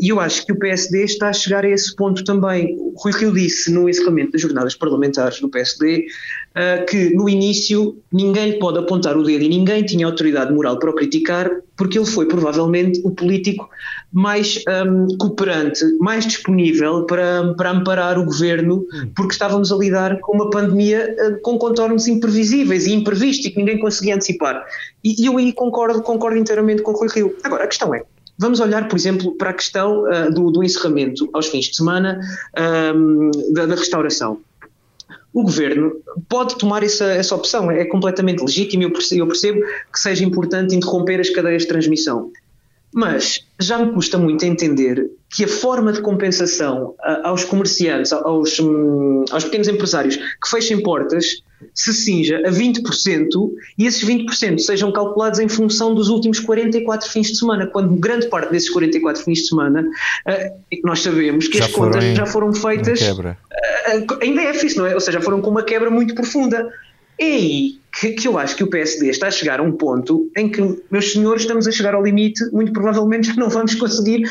[0.00, 2.76] E eu acho que o PSD está a chegar a esse ponto também.
[2.78, 6.06] O Rui Rio disse no encerramento das jornadas parlamentares do PSD
[6.54, 10.78] uh, que no início ninguém lhe pode apontar o dedo e ninguém tinha autoridade moral
[10.78, 13.68] para o criticar, porque ele foi provavelmente o político
[14.12, 20.36] mais um, cooperante, mais disponível para, para amparar o governo, porque estávamos a lidar com
[20.36, 24.64] uma pandemia uh, com contornos imprevisíveis e imprevistos e que ninguém conseguia antecipar.
[25.02, 27.36] E, e eu aí concordo, concordo inteiramente com o Rui Rio.
[27.42, 28.02] Agora, a questão é.
[28.38, 32.20] Vamos olhar, por exemplo, para a questão uh, do, do, encerramento aos fins de semana
[32.94, 34.40] um, da, da, restauração.
[35.32, 35.92] O governo
[36.28, 39.60] pode tomar essa, essa opção, é, completamente legítimo, eu percebo, eu percebo
[39.92, 42.30] que seja importante interromper as cadeias de transmissão.
[42.92, 49.24] Mas já me custa muito entender que a forma de compensação aos comerciantes, aos, hum,
[49.30, 51.42] aos pequenos empresários que fechem portas,
[51.74, 53.28] se cinja a 20%
[53.76, 58.28] e esses 20% sejam calculados em função dos últimos 44 fins de semana, quando grande
[58.28, 59.84] parte desses 44 fins de semana
[60.84, 63.36] nós sabemos que já as contas em, já foram feitas quebra.
[64.22, 64.94] em déficit, não é?
[64.94, 66.68] Ou seja, foram com uma quebra muito profunda.
[67.18, 70.30] É aí que, que, eu acho que o PSD está a chegar a um ponto
[70.36, 74.22] em que, meus senhores, estamos a chegar ao limite, muito provavelmente não vamos conseguir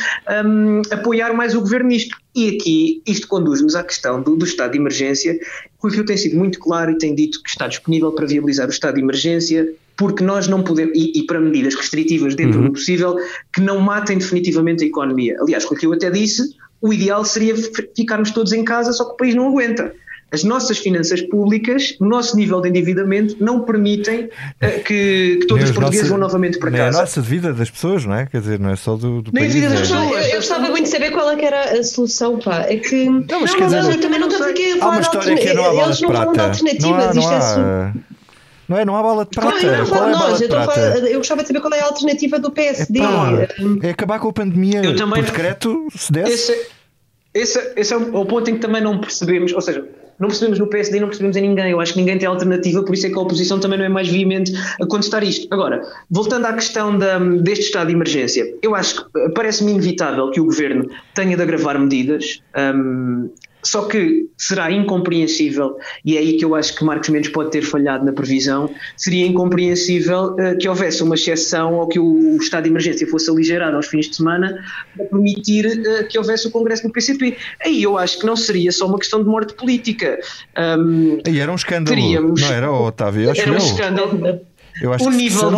[0.45, 2.15] um, apoiar mais o governo nisto.
[2.33, 5.37] E aqui, isto conduz-nos à questão do, do, estado de emergência.
[5.83, 8.71] O Rio tem sido muito claro e tem dito que está disponível para viabilizar o
[8.71, 12.67] estado de emergência, porque nós não podemos, e, e para medidas restritivas dentro uhum.
[12.67, 13.17] do possível,
[13.53, 15.35] que não matem definitivamente a economia.
[15.41, 17.53] Aliás, o que eu até disse, o ideal seria
[17.95, 19.93] ficarmos todos em casa, só que o país não aguenta
[20.31, 25.65] as nossas finanças públicas, o nosso nível de endividamento não permitem uh, que, que, todos
[25.65, 26.83] os portugueses vão novamente para casa.
[26.83, 28.25] É a nossa vida das pessoas, não é?
[28.25, 29.53] Quer dizer, não é só do, do país.
[29.53, 30.11] Vida das pessoas.
[30.11, 32.65] Eu, eu gostava muito de saber qual é que era a solução, pá.
[32.67, 33.05] É que.
[33.05, 35.47] Não, mas não, dizer, não, também não estamos aqui a falar Há uma história que
[35.47, 36.25] é não há bala de prata.
[36.25, 37.93] Não, há, não, há,
[38.67, 38.85] não é?
[38.85, 39.61] Não há bala de prata.
[39.61, 40.49] Não, eu, não falo é nós, eu,
[41.07, 42.99] eu gostava de saber qual é a alternativa do PSD.
[42.99, 46.51] É, é acabar com a pandemia eu também, por decreto, se desse.
[46.51, 46.67] Esse,
[47.33, 49.85] esse, esse é o ponto em que também não percebemos, ou seja,
[50.19, 51.71] não percebemos no PSD, não percebemos em ninguém.
[51.71, 53.89] Eu acho que ninguém tem alternativa, por isso é que a oposição também não é
[53.89, 54.51] mais veemente
[54.81, 55.47] a contestar isto.
[55.51, 60.39] Agora, voltando à questão da, deste estado de emergência, eu acho que parece-me inevitável que
[60.39, 62.41] o governo tenha de agravar medidas.
[62.55, 63.29] Um,
[63.67, 67.61] só que será incompreensível, e é aí que eu acho que Marcos Mendes pode ter
[67.61, 72.63] falhado na previsão, seria incompreensível uh, que houvesse uma exceção ou que o, o, estado
[72.63, 74.63] de emergência fosse aligerado aos fins de semana
[74.95, 77.37] para permitir uh, que houvesse o Congresso do PCP.
[77.63, 80.17] Aí eu acho que não seria só uma questão de morte política.
[80.57, 83.31] Um, aí era um escândalo, teríamos, não era, Otávio?
[83.31, 83.59] Acho era um eu.
[83.59, 84.41] escândalo.
[85.01, 85.51] O nível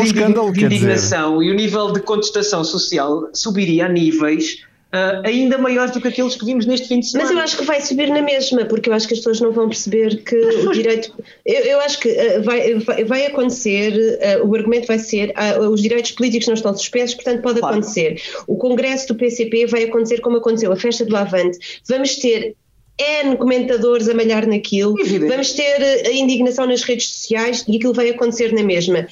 [0.51, 6.01] de indignação e o nível de contestação social subiria a níveis Uh, ainda maiores do
[6.01, 7.29] que aqueles que vimos neste fim de semana.
[7.29, 9.51] Mas eu acho que vai subir na mesma, porque eu acho que as pessoas não
[9.51, 11.13] vão perceber que o direito.
[11.45, 13.93] Eu, eu acho que uh, vai, vai, vai, acontecer,
[14.41, 15.31] uh, o argumento vai ser
[15.71, 17.75] os direitos políticos não estão suspensos, portanto pode claro.
[17.75, 18.19] acontecer.
[18.47, 21.59] O congresso do PCP vai acontecer como aconteceu a festa do Avante.
[21.87, 22.55] Vamos ter
[22.97, 25.29] N comentadores a malhar naquilo, Evidente.
[25.29, 29.07] vamos ter a indignação nas redes sociais e aquilo vai acontecer na mesma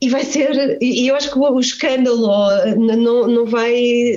[0.00, 2.28] e vai ser, e eu acho que o escândalo
[2.76, 4.14] não, não vai,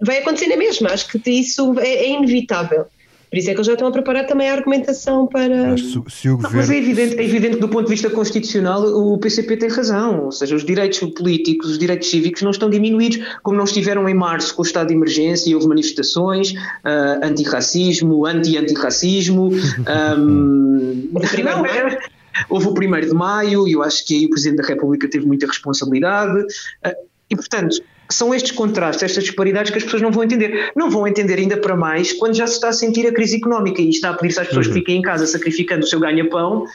[0.00, 2.86] vai acontecer na mesma, acho que isso é, é inevitável.
[3.30, 5.72] Por isso é que eles já estão a preparar também a argumentação para.
[5.72, 6.56] Mas, se, se o governo...
[6.56, 10.24] Mas é evidente, é evidente que, do ponto de vista constitucional, o PCP tem razão.
[10.24, 14.14] Ou seja, os direitos políticos, os direitos cívicos não estão diminuídos, como não estiveram em
[14.14, 19.50] março com o estado de emergência e houve manifestações, uh, antirracismo, anti-antirracismo.
[19.88, 21.08] Um,
[21.44, 21.98] não, é,
[22.48, 25.26] Houve o 1 de maio e eu acho que aí o Presidente da República teve
[25.26, 26.44] muita responsabilidade.
[26.82, 26.94] Ah,
[27.30, 27.76] e, portanto,
[28.10, 30.72] são estes contrastes, estas disparidades que as pessoas não vão entender.
[30.74, 33.82] Não vão entender ainda para mais quando já se está a sentir a crise económica
[33.82, 34.72] e está a pedir-se às pessoas uhum.
[34.72, 36.68] que fiquem em casa sacrificando o seu ganha-pão uh,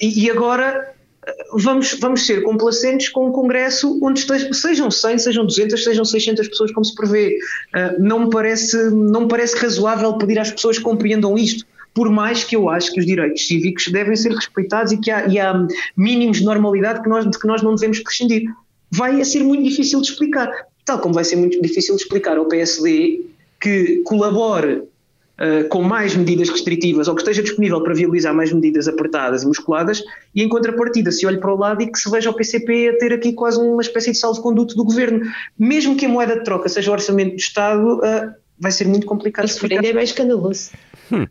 [0.00, 0.94] e, e, agora
[1.26, 6.04] uh, vamos, vamos ser complacentes com um congresso onde estejam, sejam 100, sejam 200, sejam
[6.04, 7.38] 600 pessoas como se prevê.
[7.74, 12.10] Uh, não, me parece, não me parece razoável pedir às pessoas que compreendam isto por
[12.10, 15.38] mais que eu acho que os direitos cívicos devem ser respeitados e que há, e
[15.38, 18.44] há mínimos de normalidade que nós, de que nós não devemos prescindir.
[18.90, 20.50] Vai ser muito difícil de explicar,
[20.84, 23.24] tal como vai ser muito difícil de explicar ao PSD
[23.60, 28.88] que colabore uh, com mais medidas restritivas ou que esteja disponível para viabilizar mais medidas
[28.88, 30.02] apertadas e musculadas
[30.34, 32.98] e em contrapartida se olhe para o lado e que se veja o PCP a
[32.98, 35.20] ter aqui quase uma espécie de salvo-conduto do governo.
[35.58, 39.06] Mesmo que a moeda de troca seja o orçamento do Estado, uh, vai ser muito
[39.06, 39.44] complicado.
[39.44, 40.70] Isso ainda é mais escandaloso.
[41.10, 41.26] Hum.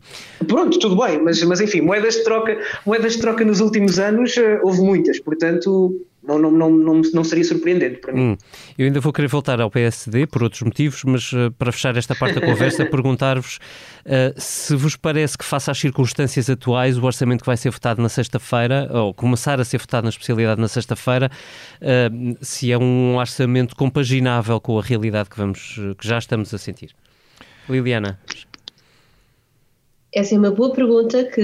[0.46, 4.36] Pronto, tudo bem, mas, mas enfim, moedas de troca, moedas de troca nos últimos anos
[4.36, 8.20] uh, houve muitas, portanto não, não, não, não, não seria surpreendente para mim.
[8.20, 8.36] Hum.
[8.78, 12.14] Eu ainda vou querer voltar ao PSD por outros motivos, mas uh, para fechar esta
[12.14, 13.58] parte da conversa, perguntar-vos
[14.06, 18.00] uh, se vos parece que, face às circunstâncias atuais, o orçamento que vai ser votado
[18.00, 21.30] na sexta-feira, ou começar a ser votado na especialidade na sexta-feira,
[21.80, 26.58] uh, se é um orçamento compaginável com a realidade que, vamos, que já estamos a
[26.58, 26.94] sentir.
[27.68, 28.18] Liliana.
[30.14, 31.40] Essa é uma boa pergunta que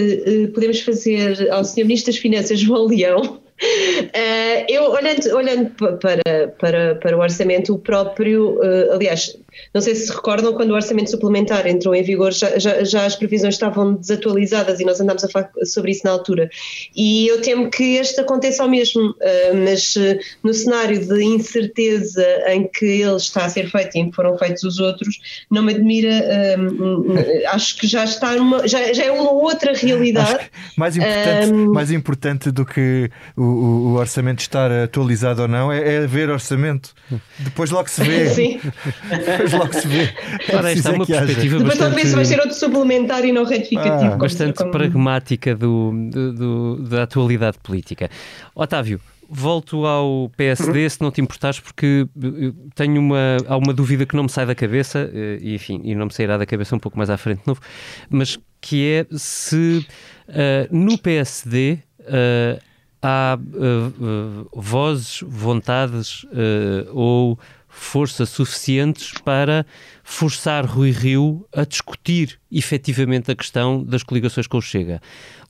[0.47, 1.85] uh, podemos fazer ao Sr.
[1.85, 7.79] Ministro das Finanças, João Leão, Uh, eu, olhando, olhando para, para, para o orçamento, o
[7.79, 9.37] próprio, uh, aliás,
[9.75, 13.05] não sei se se recordam, quando o orçamento suplementar entrou em vigor, já, já, já,
[13.05, 16.49] as previsões estavam desatualizadas e nós andámos a falar sobre isso na altura.
[16.97, 19.15] E eu temo que este aconteça ao mesmo, uh,
[19.65, 19.95] mas
[20.43, 24.39] no cenário de incerteza em que ele está a ser feito e em que foram
[24.39, 25.19] feitos os outros,
[25.51, 26.09] não me admira,
[27.53, 30.51] acho que já está numa, já, já é uma outra realidade.
[30.77, 35.97] mais importante, mais importante do que o o, o, orçamento estar atualizado ou não, é,
[35.97, 36.95] é ver orçamento.
[37.39, 38.29] Depois logo se vê.
[38.31, 38.61] Sim.
[39.51, 40.09] Depois logo se vê.
[40.55, 41.79] Ora, esta é uma perspectiva Depois bastante...
[41.79, 44.13] talvez vai ser outro suplementar e não retificativo.
[44.13, 44.71] Ah, bastante como...
[44.71, 48.11] pragmática do, do, do, da atualidade política.
[48.55, 50.89] Otávio, volto ao PSD, uhum.
[50.89, 52.07] se não te importares, porque
[52.75, 55.95] tenho uma, há uma dúvida que não me sai da cabeça, eh, e enfim, e
[55.95, 57.61] não me sairá da cabeça um pouco mais à frente de novo,
[58.09, 59.87] mas que é se
[60.29, 62.61] uh, no PSD uh,
[63.03, 66.25] há uh, vozes, vontades
[66.93, 67.39] ou
[67.79, 69.65] força suficientes para
[70.03, 75.01] forçar Rui Rio a discutir efetivamente a questão das coligações com o Chega.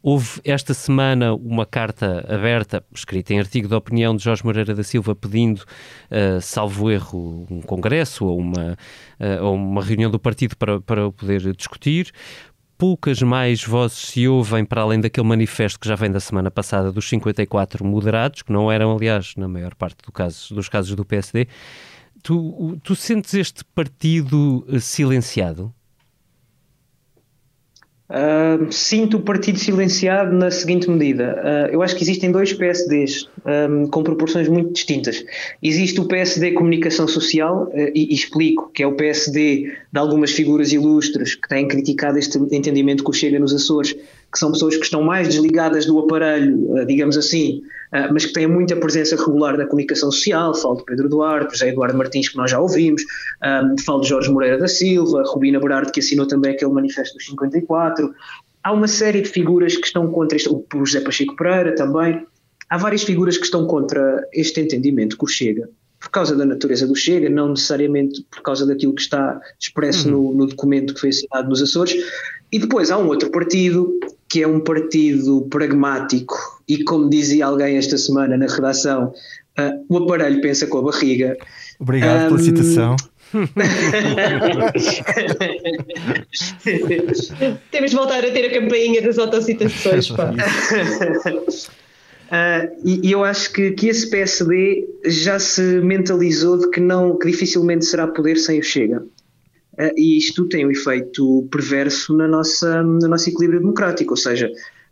[0.02, 4.84] Houve esta semana uma carta aberta, escrita em artigo de opinião de Jorge Moreira da
[4.84, 8.76] Silva, pedindo, uh, salvo erro, um congresso ou uma,
[9.18, 12.12] uh, ou uma reunião do partido para, para poder discutir
[12.78, 16.92] poucas mais vozes se ouvem para além daquele manifesto que já vem da semana passada
[16.92, 21.04] dos 54 moderados, que não eram, aliás, na maior parte do caso, dos casos do
[21.04, 21.48] PSD.
[22.28, 25.72] Tu, tu sentes este partido eh, silenciado?
[28.10, 31.42] Uh, sinto o partido silenciado na seguinte medida.
[31.42, 33.26] Uh, eu acho que existem dois PSDs
[33.70, 35.24] um, com proporções muito distintas.
[35.62, 40.30] Existe o PSD Comunicação Social, uh, e, e, explico que é o PSD de algumas
[40.30, 44.76] figuras ilustres que têm criticado este entendimento que o Chega nos Açores, que são pessoas
[44.76, 47.62] que estão mais desligadas do aparelho, digamos assim,
[47.92, 50.54] ah, mas que têm muita presença regular na comunicação social.
[50.54, 53.02] Falo de Pedro Duarte, José Eduardo Martins, que nós já ouvimos,
[53.42, 57.26] um, falo de Jorge Moreira da Silva, Rubina Berardo, que assinou também aquele manifesto dos
[57.26, 58.12] 54.
[58.62, 62.26] Há uma série de figuras que estão contra isto, o José Pacheco Pereira também.
[62.68, 66.86] Há várias figuras que estão contra este entendimento que o Chega, por causa da natureza
[66.86, 70.32] do Chega, não necessariamente por causa daquilo que está expresso uhum.
[70.32, 71.94] no, no, documento que foi assinado nos Açores.
[72.52, 73.98] E depois há um outro partido,
[74.28, 79.12] que é um partido pragmático, e como dizia alguém esta semana na redação,
[79.58, 81.36] uh, o aparelho pensa com a barriga.
[81.80, 82.96] Obrigado um, pela citação.
[87.70, 90.08] Temos de voltar a ter a campainha das autocitações.
[90.10, 90.32] Pá.
[92.30, 97.18] Uh, e, e, eu acho que, que esse PSD já se mentalizou de que não
[97.18, 99.02] que dificilmente será poder sem o Chega.
[99.74, 104.50] Uh, e isto tem um efeito perverso na nossa, no nosso equilíbrio democrático, ou seja,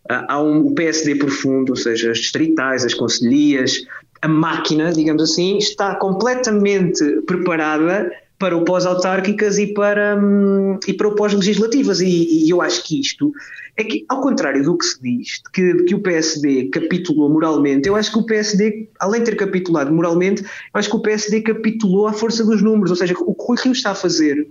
[0.08, 3.82] há um, PSD profundo, ou seja, as distritais, as conselhias,
[4.22, 11.08] a máquina, digamos assim, está completamente preparada para o pós-autárquicas e para, um, e para
[11.08, 12.00] o pós-legislativas.
[12.00, 13.32] E, e, eu acho que isto
[13.76, 17.30] é que, ao contrário do que se diz, de que, de que, o PSD capitulou
[17.30, 21.00] moralmente, eu acho que o PSD, além de ter capitulado moralmente, eu acho que o
[21.00, 22.90] PSD capitulou à força dos números.
[22.90, 24.48] Ou seja, o que o Rui Rio está a fazer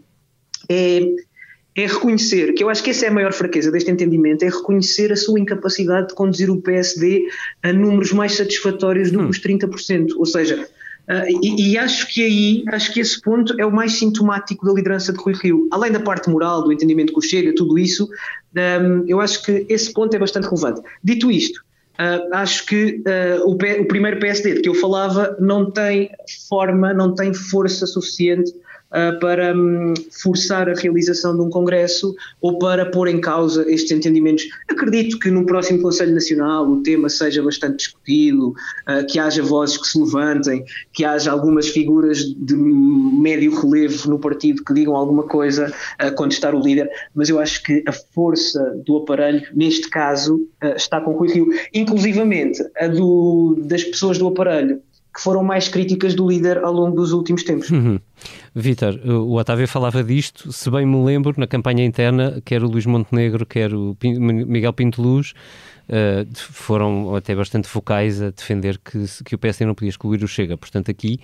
[0.70, 1.02] é,
[1.76, 5.12] é reconhecer, que eu acho que essa é a maior fraqueza deste entendimento, é reconhecer
[5.12, 7.28] a sua incapacidade de conduzir o PSD
[7.62, 10.14] a números mais satisfatórios do que os 30%.
[10.18, 10.68] Ou seja,
[11.08, 14.74] Uh, e, e, acho que aí, acho que esse ponto é o mais sintomático da
[14.74, 15.68] liderança de Rui Rio.
[15.72, 18.10] Além da parte moral, do entendimento que o chega, tudo isso,
[18.56, 20.82] um, eu acho que esse ponto é bastante relevante.
[21.04, 21.64] Dito isto,
[22.00, 26.10] uh, acho que uh, o, o, primeiro PSD de que eu falava não tem
[26.50, 28.52] forma, não tem força suficiente
[28.96, 33.92] uh, para um, forçar a realização de um congresso ou para pôr em causa estes
[33.92, 34.46] entendimentos.
[34.70, 39.78] Acredito que no próximo Conselho Nacional o tema seja bastante discutido, uh, que haja vozes
[39.78, 45.24] que se levantem, que haja algumas figuras de médio relevo no partido que digam alguma
[45.24, 50.48] coisa a contestar o líder, mas eu acho que a força do aparelho, neste caso,
[50.76, 54.82] está com Rui Rio, inclusivamente a do, das pessoas do aparelho
[55.16, 57.70] que foram mais críticas do líder ao longo dos últimos tempos.
[57.70, 58.00] Uhum.
[58.58, 62.86] Vítor, o Otávio falava disto, se bem me lembro, na campanha interna, quer o Luís
[62.86, 65.34] Montenegro, quer o Miguel Pinto Luz,
[65.90, 70.28] uh, foram até bastante focais a defender que, que o PSD não podia excluir o
[70.28, 70.56] Chega.
[70.56, 71.20] Portanto, aqui,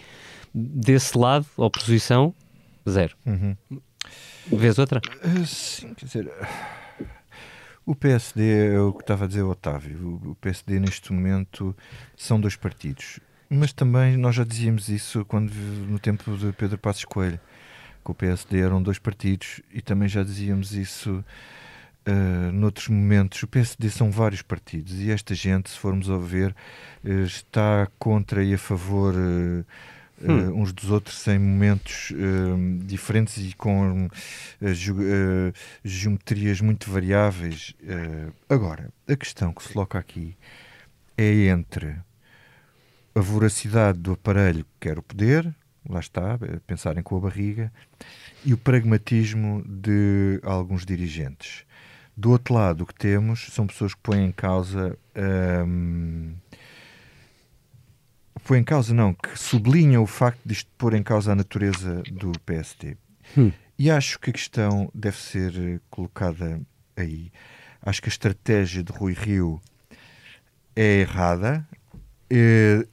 [0.53, 2.35] desse lado, oposição,
[2.87, 3.15] zero.
[3.25, 3.55] Uhum.
[4.51, 4.99] Vês outra?
[5.23, 6.31] Uh, sim, quer dizer...
[7.83, 10.21] O PSD é o que estava a dizer o Otávio.
[10.23, 11.75] O PSD neste momento
[12.15, 13.19] são dois partidos.
[13.53, 17.37] Mas também nós já dizíamos isso quando no tempo de Pedro Passos Coelho,
[18.01, 21.21] que o PSD eram dois partidos e também já dizíamos isso
[22.07, 23.43] uh, noutros momentos.
[23.43, 26.55] O PSD são vários partidos e esta gente, se formos a ver,
[27.03, 29.65] uh, está contra e a favor uh,
[30.23, 30.61] hum.
[30.61, 32.13] uns dos outros em momentos
[32.85, 34.07] diferentes e com
[35.83, 37.75] geometrias muito variáveis.
[38.47, 40.37] agora, a questão que se coloca aqui
[41.17, 41.97] é entre
[43.13, 45.53] a voracidade do aparelho que quer o poder,
[45.87, 47.71] lá está, pensarem com a barriga,
[48.45, 51.65] e o pragmatismo de alguns dirigentes.
[52.15, 54.97] Do outro lado, o que temos são pessoas que põem em causa.
[55.65, 56.33] Hum,
[58.43, 62.03] põem em causa, não, que sublinham o facto de isto pôr em causa a natureza
[62.11, 62.97] do PSD.
[63.37, 63.51] Hum.
[63.77, 66.61] E acho que a questão deve ser colocada
[66.95, 67.31] aí.
[67.81, 69.59] Acho que a estratégia de Rui Rio
[70.75, 71.67] é errada,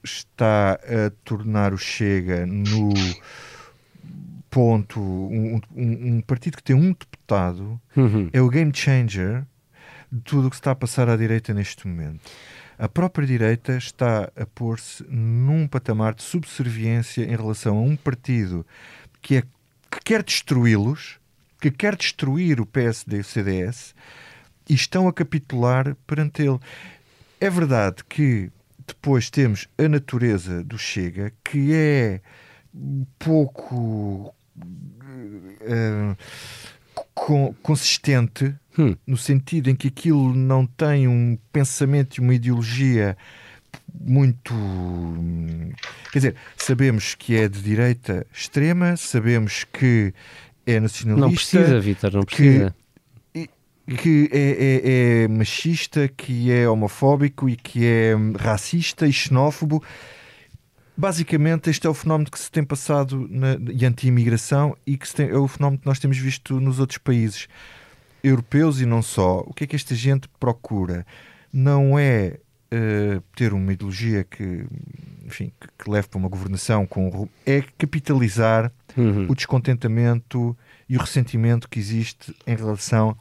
[0.03, 2.89] está a tornar o Chega no
[4.49, 8.29] ponto, um, um, um partido que tem um deputado, Uhum.
[8.33, 9.45] é o game changer
[10.11, 12.19] de tudo o que está a passar à direita neste momento.
[12.77, 18.65] A própria direita está a pôr-se num patamar de subserviência em relação a um partido
[19.21, 19.41] que, é,
[19.91, 21.19] que quer destruí-los,
[21.61, 23.93] que quer destruir o PSD e o CDS
[24.67, 26.57] e estão a capitular perante ele.
[27.39, 28.49] É verdade que
[28.89, 32.21] depois temos a natureza do Chega, que é
[33.17, 34.33] pouco
[37.13, 38.95] co- consistente Hum.
[39.05, 43.17] no sentido em que aquilo não tem um pensamento e uma ideologia
[43.99, 44.53] muito.
[46.11, 50.13] Quer dizer, sabemos que é de direita extrema, sabemos que
[50.65, 52.75] é nacionalista, Não precisa, Vitor, não precisa.
[53.97, 59.83] Que é, é- é machista, que é homofóbico e que é racista e xenófobo.
[60.97, 65.29] Basicamente, este é o fenómeno que se tem passado na, e anti-imigração e que tem-
[65.29, 67.47] é o fenómeno que nós temos visto nos outros países
[68.21, 69.39] europeus e não só.
[69.47, 71.05] O que é que esta gente procura?
[71.53, 72.37] Não é
[72.71, 74.65] eh, ter uma ideologia que,
[75.25, 79.27] enfim, que, que leve para uma governação com é capitalizar Uhum.
[79.29, 80.57] o descontentamento
[80.89, 83.15] e o ressentimento que existe em relação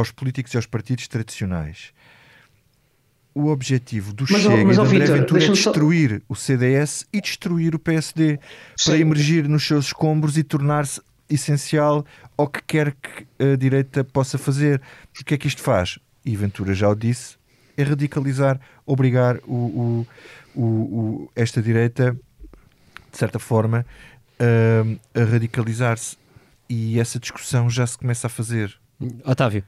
[0.00, 1.92] aos políticos e aos partidos tradicionais.
[3.32, 6.34] O objetivo do Mas, Chega mas, e de André Ventura é deixa-me só- destruir o
[6.34, 8.38] CDS e destruir o PSD
[8.84, 9.00] para Sim.
[9.00, 12.04] emergir nos seus escombros e tornar-se essencial
[12.36, 14.82] ao que quer que a direita possa fazer.
[15.20, 15.98] O que é que isto faz?
[16.24, 17.36] E Ventura já o disse,
[17.76, 20.06] é radicalizar, obrigar o, o-
[20.54, 22.16] o- o- esta direita,
[23.12, 23.86] de certa forma,
[24.84, 26.16] hum, a radicalizar-se.
[26.68, 28.76] E essa discussão já se começa a fazer.
[29.24, 29.62] Otávio.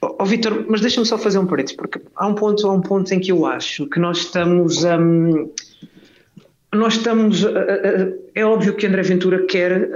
[0.00, 3.12] Oh, Vitor, mas deixa-me só fazer um parênteses, porque há um ponto, há um ponto
[3.12, 4.84] em que eu acho que nós estamos.
[4.84, 5.50] hum,
[6.74, 7.42] nós estamos.
[7.42, 9.88] uh, uh, uh, é óbvio que André Ventura quer,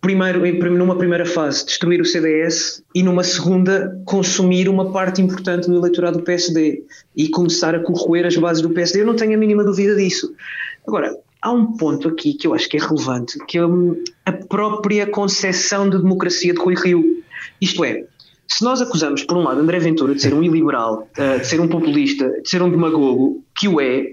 [0.00, 5.76] primeiro, numa primeira fase, destruir o CDS e numa segunda, consumir uma parte importante do
[5.76, 6.84] eleitorado do PSD
[7.16, 9.00] e começar a corroer as bases do PSD.
[9.00, 10.32] Eu não tenho a mínima dúvida disso.
[10.86, 14.32] Agora, há um ponto aqui que eu acho que é relevante, que é hum, a
[14.32, 17.22] própria concepção de democracia de Rui Rio.
[17.60, 18.04] Isto é,
[18.48, 21.60] se nós acusamos, por um lado, André Ventura de ser um iliberal, eh, de ser
[21.60, 24.12] um populista, de ser um demagogo, que o é,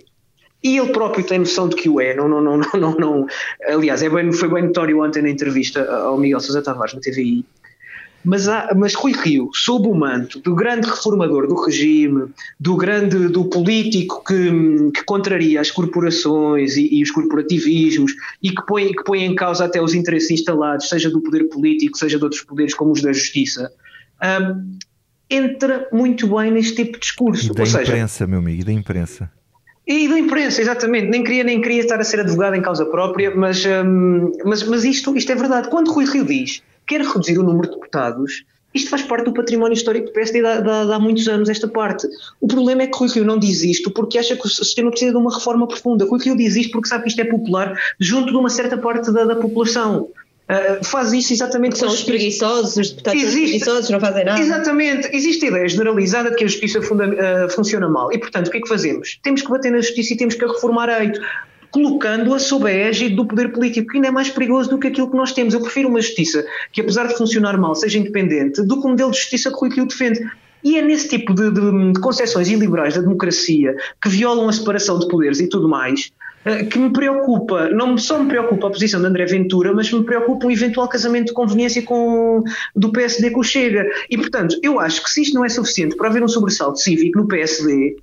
[0.63, 3.27] e ele próprio tem noção de que o é, não, não, não, não, não, não.
[3.67, 7.45] aliás, é bem, foi bem notório ontem na entrevista ao Miguel Sousa Tavares na TVI,
[8.23, 12.27] mas, há, mas Rui Rio, sob o manto do grande reformador do regime,
[12.57, 18.65] do grande do político que, que contraria as corporações e, e os corporativismos e que
[18.65, 22.23] põe, que põe em causa até os interesses instalados, seja do poder político, seja de
[22.23, 23.69] outros poderes como os da justiça,
[24.23, 24.77] hum,
[25.29, 27.51] entra muito bem neste tipo de discurso.
[27.51, 29.31] E da Ou seja, imprensa, meu amigo, e da imprensa.
[29.85, 31.07] e da imprensa, exatamente.
[31.09, 34.83] Nem queria, nem queria estar a ser advogado em causa própria, mas, hum, mas, mas
[34.83, 35.69] isto, isto é verdade.
[35.69, 38.43] Quando Rui Rio diz quer reduzir o número de deputados,
[38.73, 42.07] isto faz parte do património histórico do PSD há muitos anos, esta parte.
[42.41, 45.11] O problema é que Rui Rio não diz isto porque acha que o sistema precisa
[45.11, 46.05] de uma reforma profunda.
[46.05, 49.11] Rui Rio diz isto porque sabe que isto é popular junto de uma certa parte
[49.11, 50.09] da, da população.
[50.49, 54.41] Uh, faz isso exatamente São os preguiçosos, os deputados Existe- preguiçosos, não fazem nada.
[54.41, 55.09] Exatamente.
[55.15, 58.11] Existe a ideia generalizada de que a justiça funda- eh, funciona mal.
[58.11, 59.19] E, portanto, o que é que fazemos?
[59.23, 61.19] Temos que bater na justiça e temos que a reformar a eito,
[61.71, 65.09] colocando-a sob a égide do poder político, que ainda é mais perigoso do que aquilo
[65.09, 65.53] que nós temos.
[65.53, 69.11] Eu prefiro uma justiça que, apesar de funcionar mal, seja independente, do que o modelo
[69.11, 70.19] de justiça que Rui Rio defende.
[70.63, 74.99] E é nesse tipo de, de, de concepções iliberais da democracia que violam a separação
[74.99, 76.13] de poderes e tudo mais, eh,
[76.69, 80.45] que me preocupa, não só me preocupa a posição de André Ventura, mas me preocupa
[80.45, 82.43] um eventual casamento de conveniência com,
[82.75, 83.85] do PSD com o Chega.
[84.09, 87.19] E, portanto, eu acho que se isto não é suficiente para haver um sobressalto cívico
[87.19, 87.95] no PSD,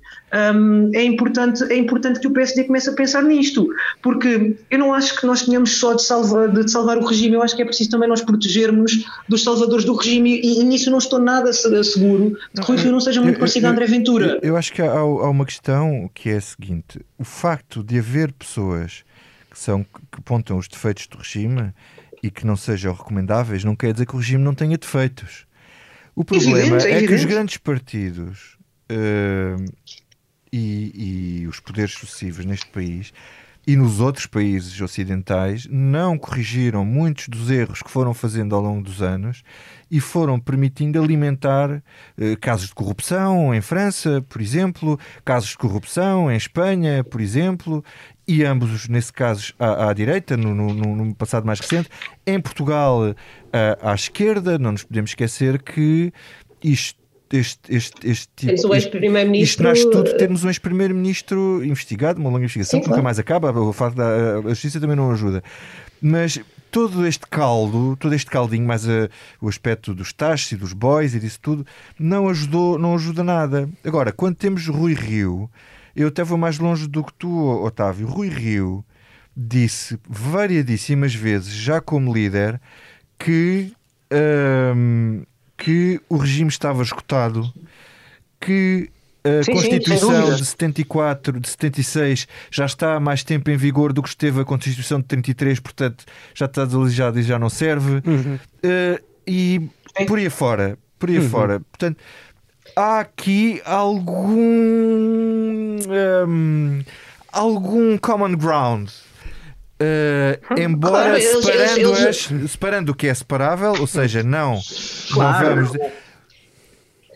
[0.55, 3.67] hum, é, importante, é importante que o PSD comece a pensar nisto,
[4.01, 7.41] porque eu não acho que nós tenhamos só de salvar, de salvar o regime, eu
[7.41, 10.97] acho que é preciso também nós protegermos dos salvadores do regime e, e nisso não
[10.99, 13.85] estou nada se- seguro de que Rui Rio não seja muito Eu- parecido a André
[13.85, 14.39] Ventura.
[14.41, 17.99] Eu, eu acho que há, há uma questão que é a seguinte: o facto de
[17.99, 19.03] haver pessoas
[19.49, 21.73] que, são, que apontam os defeitos do regime
[22.23, 25.45] e que não sejam recomendáveis não quer dizer que o regime não tenha defeitos.
[26.15, 28.57] O problema Evidente, é é, que os grandes partidos
[28.89, 29.55] eh,
[30.51, 33.11] e, e os poderes sucessivos neste país
[33.65, 38.81] e nos outros países ocidentais não corrigiram muitos dos erros que foram fazendo ao longo
[38.81, 39.43] dos anos
[39.89, 41.83] e foram permitindo alimentar
[42.17, 47.83] eh, casos de corrupção em França, por exemplo, casos de corrupção em Espanha, por exemplo,
[48.27, 51.87] e ambos, nesse caso, à, à direita, no, no- no- passado mais recente.
[52.25, 53.13] Em Portugal,
[53.53, 56.11] eh, à esquerda, não nos podemos esquecer que
[56.63, 56.99] isto
[57.37, 58.47] este, este, este tipo.
[58.53, 59.43] Temos um ex-primeiro-ministro.
[59.43, 63.03] Isto nasce tudo, temos um ex-primeiro-ministro investigado, uma longa investigação Sim, que nunca claro.
[63.03, 63.51] mais acaba.
[63.51, 65.43] O facto da a justiça também não ajuda.
[66.01, 66.39] Mas
[66.71, 69.09] todo este caldo, todo este caldinho, mais a-
[69.41, 71.65] o aspecto dos taxas e dos boys e disso tudo,
[71.99, 73.69] não ajudou, não ajuda nada.
[73.83, 75.49] Agora, quando temos Rui Rio,
[75.95, 77.29] eu até vou mais longe do que tu,
[77.63, 78.07] Otávio.
[78.07, 78.83] Rui Rio
[79.35, 82.59] disse variadíssimas vezes, já como líder,
[83.19, 83.71] que,
[84.75, 85.23] hum,
[85.61, 87.53] que o regime estava esgotado,
[88.39, 88.89] que
[89.23, 90.35] a Sim, sim, Constituição dúvida.
[90.37, 94.43] de 74, de 76, já está há mais tempo em vigor do que esteve a
[94.43, 96.03] Constituição de 33, portanto
[96.33, 98.01] já está desalijada e já não serve.
[98.63, 100.05] Eh, e Sim.
[100.07, 101.59] por aí fora, por aí fora.
[101.59, 101.97] Portanto,
[102.75, 104.35] há aqui algum
[106.27, 106.83] hum,
[107.31, 108.89] algum common ground.
[109.83, 114.59] Eh, embora Claro, eles- separando, eles- as- separando o que é separável, ou seja, não,
[115.11, 115.55] Claro.
[115.55, 115.91] não vamos.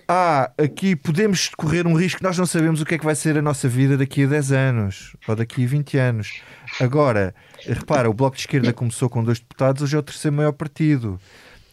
[0.08, 3.38] Ah, aqui podemos correr um risco, nós não sabemos o que é que vai ser
[3.38, 6.42] a nossa vida daqui a 10 anos ou daqui a 20 anos.
[6.80, 7.34] Agora,
[7.66, 11.20] repara, o Bloco de Esquerda começou com dois deputados, hoje é o terceiro maior partido.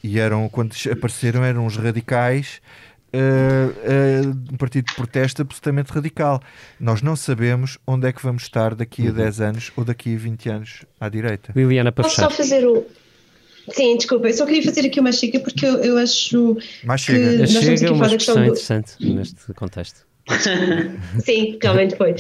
[0.03, 2.61] E eram, quando apareceram, eram os radicais,
[3.13, 6.41] eh, um partido de protesto absolutamente radical.
[6.81, 10.19] Nós não sabemos onde é que vamos estar daqui a 10 anos ou daqui a
[10.19, 11.53] 20 anos à direita.
[11.55, 12.37] Liliana, para Posso só fechar.
[12.37, 12.87] fazer o.
[13.71, 16.57] Sim, desculpa, eu só queria fazer aqui uma chica porque eu, eu acho.
[16.57, 17.29] Que chega.
[17.29, 18.43] A nós estamos chega aqui é uma expressão do.
[18.43, 20.12] interessante neste contexto.
[21.25, 22.15] Sim, realmente foi.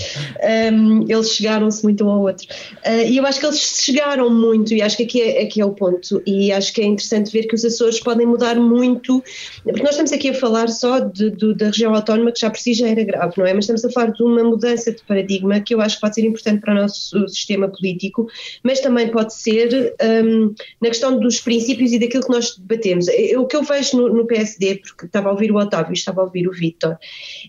[0.72, 2.46] Um, eles chegaram-se muito um ao outro.
[2.84, 5.64] Uh, e eu acho que eles chegaram muito, e acho que aqui é, aqui é
[5.64, 6.20] o ponto.
[6.26, 9.22] E acho que é interessante ver que os Açores podem mudar muito,
[9.64, 12.59] porque nós estamos aqui a falar só de, do- da região autónoma, que já por
[12.59, 13.55] si já era grave, não é?
[13.55, 16.24] Mas estamos a falar de uma mudança de paradigma que eu acho que pode ser
[16.24, 18.26] importante para o nosso sistema político,
[18.64, 19.94] mas também pode ser
[20.24, 23.07] um, na questão dos princípios e daquilo que nós debatemos.
[23.38, 26.24] O que eu vejo no, no PSD, porque estava a ouvir o Otávio estava a
[26.24, 26.96] ouvir o Vítor,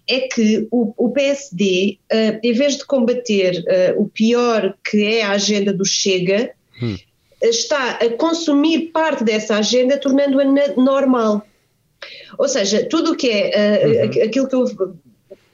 [0.08, 5.24] é que o, o PSD, eh, em vez de combater eh, o pior que é
[5.24, 6.98] a agenda do Chega, Hum.
[7.42, 11.46] está a consumir parte dessa agenda, tornando-a na- normal.
[12.38, 14.66] Ou seja, tudo o que é eh, aqu- aquilo que eu.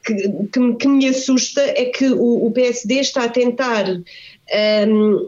[0.06, 0.16] Que,
[0.52, 3.86] que me- que assusta é que o, o PSD está a tentar
[4.50, 5.28] ehm,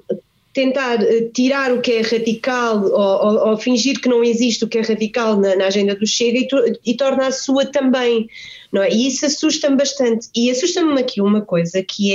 [0.53, 4.67] tentar eh, tirar o que é radical ou, ou- ou fingir que não existe o
[4.67, 6.47] que é radical na, na agenda do Chega e,
[6.91, 8.27] e torna a sua também,
[8.71, 8.89] não é?
[8.91, 10.27] E isso assusta-me bastante.
[10.35, 12.13] E assusta-me aqui uma coisa que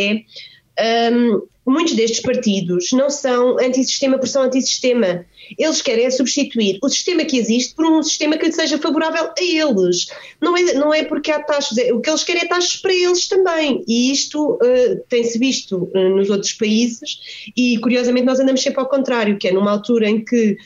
[0.79, 5.27] é hum, muitos destes partidos não são antissistema por são antissistema.
[5.59, 9.43] Eles querem é substituir o sistema que existe por um sistema que seja favorável a
[9.43, 10.07] eles.
[10.41, 12.95] Não é, não é porque há taxas, é- o que eles querem é taxas para
[12.95, 13.85] eles também.
[13.87, 18.89] E isto eh, tem-se visto eh, nos outros países e, curiosamente, nós andamos sempre ao
[18.89, 20.57] contrário, que é numa altura em que.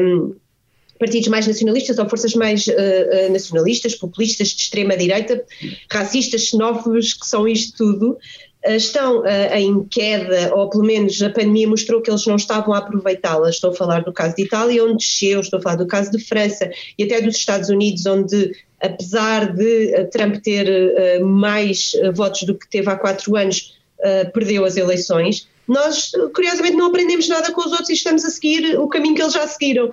[0.00, 0.34] hum,
[0.98, 5.44] partidos mais nacionalistas ou forças mais eh, nacionalistas, populistas, de extrema-direita,
[5.90, 8.16] racistas, xenófobos, que são isto tudo,
[8.64, 12.78] estão eh, em queda, ou pelo menos a pandemia mostrou que eles não estavam a
[12.78, 13.56] aproveitá-las.
[13.56, 16.18] Estou a falar do caso de Itália, onde desceu, estou a falar do caso de
[16.24, 22.10] França e até dos Estados Unidos, onde, apesar de eh, Trump ter eh, mais eh,
[22.12, 25.48] votos do que teve há quatro anos, eh, perdeu as eleições.
[25.66, 29.22] Nós, curiosamente, não aprendemos nada com os outros e estamos a seguir o caminho que
[29.22, 29.92] eles já seguiram.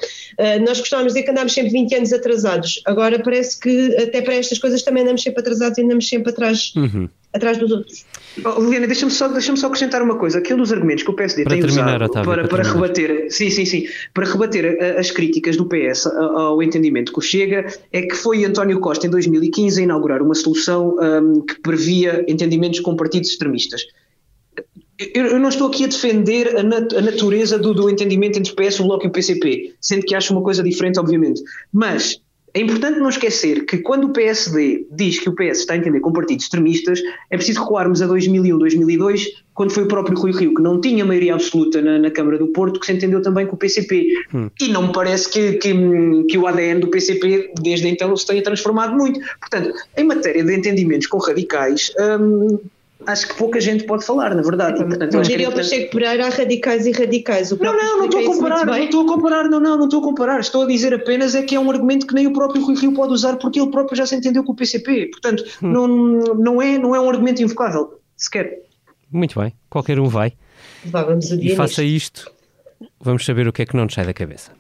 [0.66, 2.82] Nós costumamos dizer que andámos sempre 20 anos atrasados.
[2.86, 6.74] Agora parece que, até para estas coisas, também andamos sempre atrasados e andamos sempre atrás,
[6.76, 7.08] Uhum.
[7.32, 8.04] atrás dos outros.
[8.46, 10.40] Oh, Liliana, deixa-me só, deixa só acrescentar uma coisa.
[10.40, 13.32] Aquele dos argumentos que o PSD Para tem terminar, usado Otávio, para, para para rebater,
[13.32, 18.02] sim, sim, sim, para rebater as críticas do PS ao entendimento que o Chega, é
[18.02, 22.96] que foi António Costa em 2015 a inaugurar uma solução hum, que previa entendimentos com
[22.96, 23.82] partidos extremistas.
[25.16, 28.52] Eu, eu não estou aqui a defender a, nat- a natureza do, do entendimento entre
[28.52, 31.42] o PS, o Bloco e o PCP, sendo que acho uma coisa diferente, obviamente.
[31.72, 32.20] Mas
[32.54, 36.00] é importante não esquecer que quando o PSD diz que o PS está a entender
[36.00, 40.54] com partidos extremistas, é preciso recuarmos a 2001, 2002, quando foi o próprio Rui Rio,
[40.54, 43.56] que não tinha maioria absoluta na, na Câmara do Porto, que se entendeu também com
[43.56, 44.08] o PCP.
[44.62, 45.74] E não me parece que, que,
[46.30, 49.20] que o ADN do PCP, desde então, se tenha transformado muito.
[49.40, 52.58] Portanto, em matéria de entendimentos com radicais, hum,
[53.08, 54.80] acho que pouca gente pode falar, na verdade.
[54.82, 57.52] E, é diria o importante- Pacheco Pereira, há radicais e radicais.
[57.52, 60.00] O não, não, não estou a comparar, não estou a comparar, não, não, não estou
[60.00, 60.40] a comparar.
[60.40, 62.94] Estou a dizer apenas é que é um argumento que nem o próprio Rui Rio
[62.94, 65.08] pode usar porque ele próprio já se entendeu com o PCP.
[65.12, 68.60] Portanto, não, não, é, não é um argumento invocável, sequer.
[69.12, 70.34] Muito bem, qualquer um vai.
[70.86, 72.22] Vá, vamos E faça nisto.
[72.22, 72.32] isto,
[73.00, 74.52] vamos saber o que é que não nos sai da cabeça.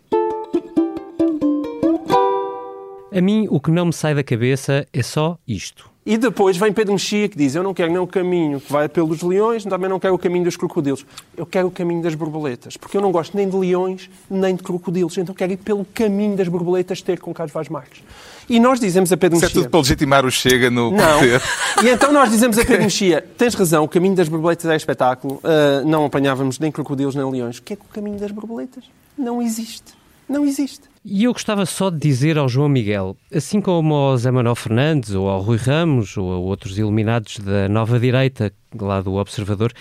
[3.11, 5.88] A mim, o que não me sai da cabeça é só isto.
[6.05, 8.87] E depois vem Pedro Mexia que diz: Eu não quero nem o caminho que vai
[8.87, 11.05] pelos leões, também não quero o caminho dos crocodilos.
[11.35, 14.63] Eu quero o caminho das borboletas, porque eu não gosto nem de leões nem de
[14.63, 15.17] crocodilos.
[15.17, 18.01] Então quero ir pelo caminho das borboletas ter com Carlos Vaz Marques.
[18.49, 19.61] E nós dizemos a Pedro Isso é Mexia.
[19.61, 21.19] tudo para legitimar o Chega no Não.
[21.19, 21.41] poder.
[21.83, 25.39] E então nós dizemos a Pedro Mexia: Tens razão, o caminho das borboletas é espetáculo.
[25.43, 27.57] Ah, não apanhávamos nem crocodilos nem leões.
[27.59, 28.85] O que é que o caminho das borboletas?
[29.15, 29.93] Não existe.
[30.27, 30.88] Não existe.
[31.03, 35.11] E eu gostava só de dizer ao João Miguel, assim como ao Zé Manuel Fernandes,
[35.15, 39.71] ou ao Rui Ramos, ou a outros iluminados da nova direita, lá do Observador,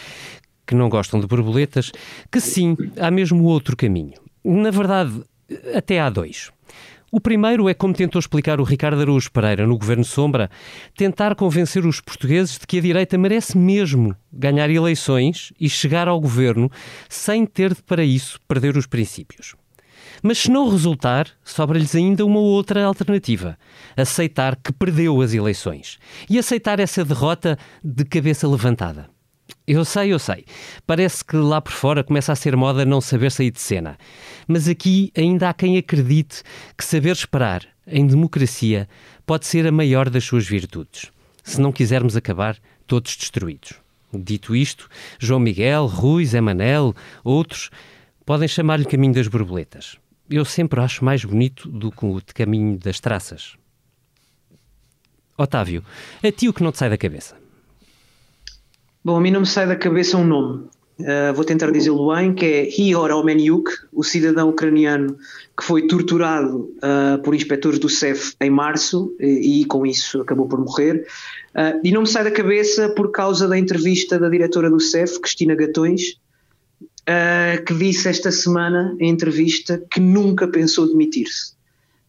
[0.64, 1.90] que não gostam de borboletas,
[2.30, 4.14] que sim, há mesmo outro caminho.
[4.44, 5.24] Na verdade,
[5.74, 6.52] até há dois.
[7.10, 10.48] O primeiro é como tentou explicar o Ricardo Araújo Pereira no Governo Sombra,
[10.94, 16.20] tentar convencer os portugueses de que a direita merece mesmo ganhar eleições e chegar ao
[16.20, 16.70] governo
[17.08, 19.54] sem ter de, para isso, perder os princípios.
[20.22, 23.58] Mas se não resultar, sobra-lhes ainda uma outra alternativa:
[23.96, 25.98] aceitar que perdeu as eleições
[26.28, 29.08] e aceitar essa derrota de cabeça levantada.
[29.66, 30.44] Eu sei, eu sei.
[30.86, 33.98] Parece que lá por fora começa a ser moda não saber sair de cena.
[34.46, 36.42] Mas aqui ainda há quem acredite
[36.76, 38.88] que saber esperar em democracia
[39.26, 41.10] pode ser a maior das suas virtudes.
[41.42, 42.56] Se não quisermos acabar
[42.86, 43.74] todos destruídos.
[44.12, 44.88] Dito isto,
[45.18, 47.70] João Miguel, Rui, Zé Manel, outros
[48.24, 49.98] podem chamar-lhe caminho das borboletas.
[50.30, 53.56] Eu sempre acho mais bonito do que o de caminho das traças.
[55.36, 55.84] Otávio,
[56.22, 57.36] a ti o que não te sai da cabeça?
[59.04, 60.68] Bom, a mim não me sai da cabeça um nome.
[61.00, 65.16] Uh, vou tentar dizê-lo bem, que é Ihor Omeniuk, o cidadão ucraniano
[65.56, 70.48] que foi torturado uh, por inspectores do CEF em março e, e com isso acabou
[70.48, 71.06] por morrer.
[71.54, 75.20] Uh, e não me sai da cabeça por causa da entrevista da diretora do CEF,
[75.20, 76.18] Cristina Gatões,
[77.66, 81.52] que disse esta semana, em entrevista, que nunca pensou demitir-se.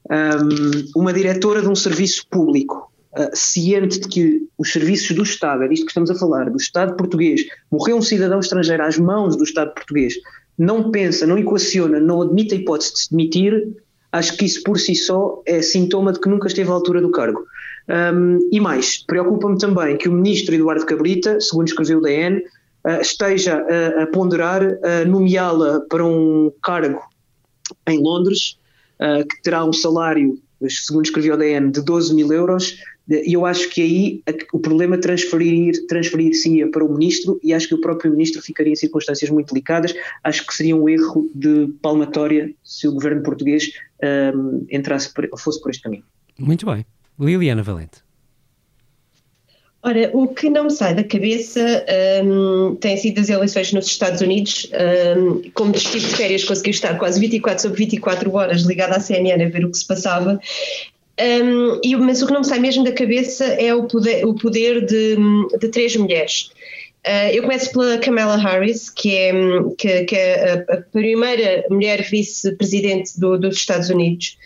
[0.10, 5.64] Um, uma diretora de um serviço público Uh, ciente de que os serviços do Estado,
[5.64, 9.36] é disto que estamos a falar, do Estado português, morreu um cidadão estrangeiro às mãos
[9.36, 10.14] do Estado português,
[10.56, 13.74] não pensa, não equaciona, não admite a hipótese de se demitir,
[14.12, 17.10] acho que isso por si só é sintoma de que nunca esteve à altura do
[17.10, 17.44] cargo.
[17.90, 22.42] Um, e mais, preocupa-me também que o ministro Eduardo Cabrita, segundo escreveu o DN, uh,
[23.02, 27.02] esteja a, a ponderar a nomeá-la para um cargo
[27.88, 28.58] em Londres,
[29.00, 32.78] que terá um salário segundo escreveu o DN, de 12 mil euros,
[33.10, 34.24] e eu acho que aí
[34.54, 38.76] o problema transferir, transferir-se-ia para o ministro e acho que o próprio ministro ficaria em
[38.76, 39.96] circunstâncias muito delicadas.
[40.24, 43.72] Acho que seria um erro de palmatória se o governo português
[44.36, 46.04] um, entrasse por, fosse por este caminho.
[46.38, 46.86] Muito bem.
[47.20, 48.09] Liliana Valente.
[49.82, 51.86] Ora, o que não me sai da cabeça
[52.26, 54.70] um, tem sido as eleições nos Estados Unidos.
[55.18, 59.42] Um, como estive de férias, consegui estar quase 24 sobre 24 horas ligada à CNN
[59.42, 60.40] a ver o que se passava.
[61.20, 64.34] Um, e, mas o que não me sai mesmo da cabeça é o poder, o
[64.34, 65.18] poder de,
[65.60, 66.52] de três mulheres.
[67.06, 69.32] Uh, eu começo pela Kamala Harris, que é,
[69.78, 74.38] que, que é a, a, primeira mulher vice-presidente do, dos Estados Unidos.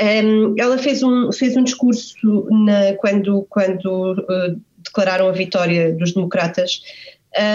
[0.00, 4.60] Um, ela fez um, fez um discurso na, quando, quando uh,
[4.94, 6.82] declararam a vitória dos democratas.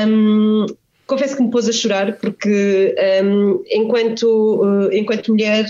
[0.08, 0.66] Um,
[1.08, 5.66] confesso que me pôs a chorar porque um, enquanto, uh, enquanto mulher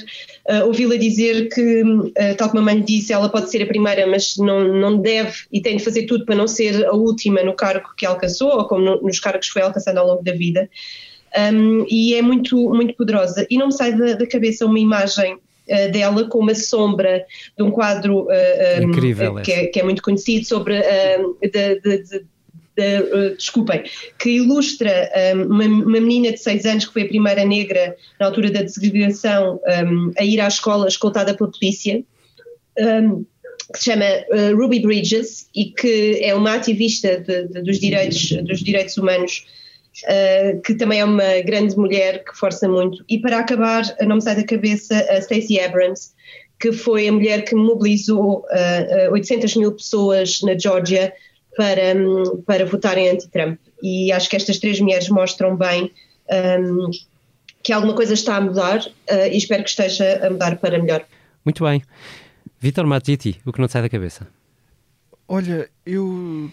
[0.49, 4.07] uh, ouvi-la dizer que, uh, tal como a mãe disse, ela pode ser a primeira,
[4.07, 7.53] mas não, não deve e tem de fazer tudo para não ser a última no
[7.53, 10.69] cargo que alcançou ou como no, nos cargos que foi alcançando ao longo da vida.
[11.53, 13.45] Um, e é muito, muito poderosa.
[13.51, 15.37] E não me sai da, da cabeça uma imagem
[15.91, 17.25] dela com uma sombra
[17.57, 20.81] de um quadro um, Incrível, que, é, que, é, muito conhecido sobre
[21.41, 22.25] de, de, de,
[22.79, 23.83] Uh, desculpem,
[24.17, 28.27] que ilustra um, uma, uma, menina de 6 anos que foi a primeira negra na
[28.27, 32.01] altura da desegregação um, a ir à escola escoltada pela polícia,
[32.79, 33.25] um,
[33.73, 38.31] que se chama uh, Ruby Bridges e que é uma ativista de, de, dos, direitos,
[38.43, 39.45] dos direitos humanos.
[40.05, 43.03] Uh, que também é uma grande mulher que força muito.
[43.09, 46.11] E para acabar, não me sai da cabeça a Stacey Abrams,
[46.59, 48.45] que foi a mulher que mobilizou
[49.11, 51.13] 800 mil pessoas na Geórgia
[51.55, 51.93] para,
[52.45, 53.59] para votarem anti-Trump.
[53.81, 55.91] E acho que estas três mulheres mostram bem
[56.29, 56.89] um,
[57.63, 61.05] que alguma coisa está a mudar uh, e espero que esteja a mudar para melhor.
[61.43, 61.81] Muito bem.
[62.59, 64.27] Vitor Matiti, o que não te sai da cabeça?
[65.27, 66.51] Olha, eu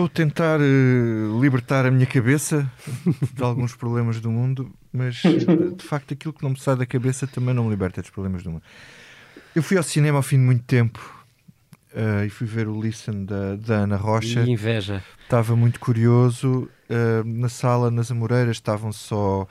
[0.00, 2.70] estou a tentar uh, libertar a minha cabeça
[3.34, 7.26] de alguns problemas do mundo, mas de facto aquilo que não me sai da cabeça
[7.26, 8.62] também não me liberta dos problemas do mundo.
[9.54, 10.98] Eu fui ao cinema ao fim de muito tempo
[11.92, 14.40] uh, e fui ver o Listen da, da Ana Rocha.
[14.40, 15.02] E inveja.
[15.22, 16.68] Estava muito curioso.
[16.88, 19.46] Uh, na sala, nas Amoreiras, estavam só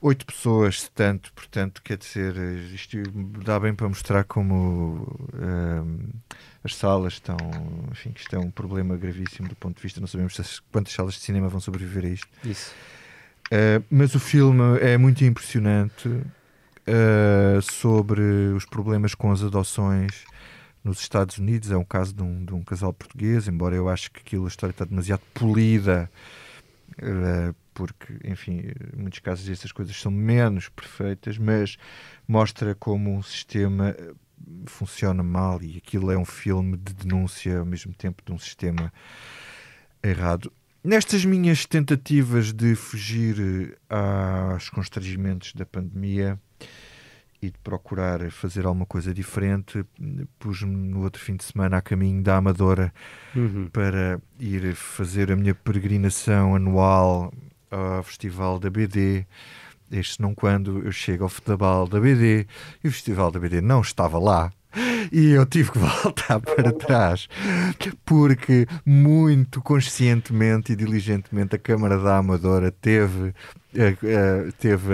[0.00, 2.36] oito pessoas, se tanto, portanto, quer dizer,
[2.72, 2.98] isto
[3.44, 5.98] dá bem para mostrar como um,
[6.62, 7.36] as salas estão,
[7.90, 11.14] enfim, que isto é um problema gravíssimo do ponto de vista, não sabemos quantas salas
[11.14, 12.28] de cinema vão sobreviver a isto.
[12.44, 12.72] Isso.
[13.46, 18.20] Uh, mas o filme é muito impressionante uh, sobre
[18.54, 20.24] os problemas com as adoções
[20.84, 21.70] nos Estados Unidos.
[21.70, 24.48] É um caso de um, de um casal português, embora eu acho que aquilo, a
[24.48, 26.10] história está demasiado polida.
[26.98, 31.76] Uh, porque, enfim, em muitos casos essas coisas são menos perfeitas, mas
[32.26, 34.14] mostra como um sistema eh,
[34.66, 38.92] funciona mal e aquilo é um filme de denúncia ao mesmo tempo de um sistema
[40.02, 40.52] errado.
[40.82, 43.94] Nestas minhas tentativas de fugir eh,
[44.52, 46.36] aos constrangimentos da pandemia
[47.40, 49.84] e de procurar fazer alguma coisa diferente,
[50.40, 52.92] pus-me no outro fim de semana a caminho da Amadora
[53.36, 53.68] uhum.
[53.72, 57.32] para ir fazer a minha peregrinação anual
[57.70, 59.26] ao festival da BD.
[59.90, 62.46] Este não quando eu chego ao festival da BD
[62.84, 64.52] e o festival da BD não estava lá.
[65.10, 67.26] E eu tive que voltar para trás,
[68.04, 74.92] porque muito conscientemente e diligentemente a Câmara da Amadora teve, uh, uh, teve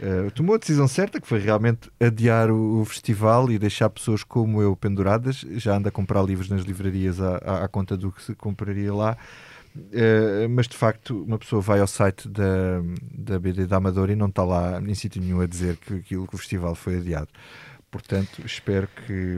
[0.00, 4.22] Uh, tomou a decisão certa, que foi realmente adiar o, o, festival e deixar pessoas
[4.22, 5.44] como eu penduradas.
[5.56, 8.94] Já anda a comprar livros nas livrarias à, à, à conta do que se compraria
[8.94, 9.16] lá.
[9.78, 12.80] Uh, mas de facto, uma pessoa vai ao site da,
[13.12, 16.26] da BD da Amadora e não está lá em sítio nenhum a dizer que aquilo
[16.26, 17.28] que o festival foi adiado.
[17.90, 19.36] Portanto, espero que.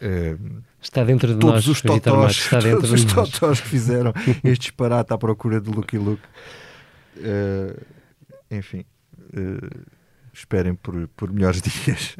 [0.00, 3.30] Uh, está dentro de todos nós, os totós, está dentro todos de os nós.
[3.30, 4.12] totós que fizeram
[4.44, 6.22] este disparate à procura de Lucky Luke.
[7.16, 7.80] Uh,
[8.50, 8.84] enfim,
[10.32, 12.16] esperem por, por melhores dias.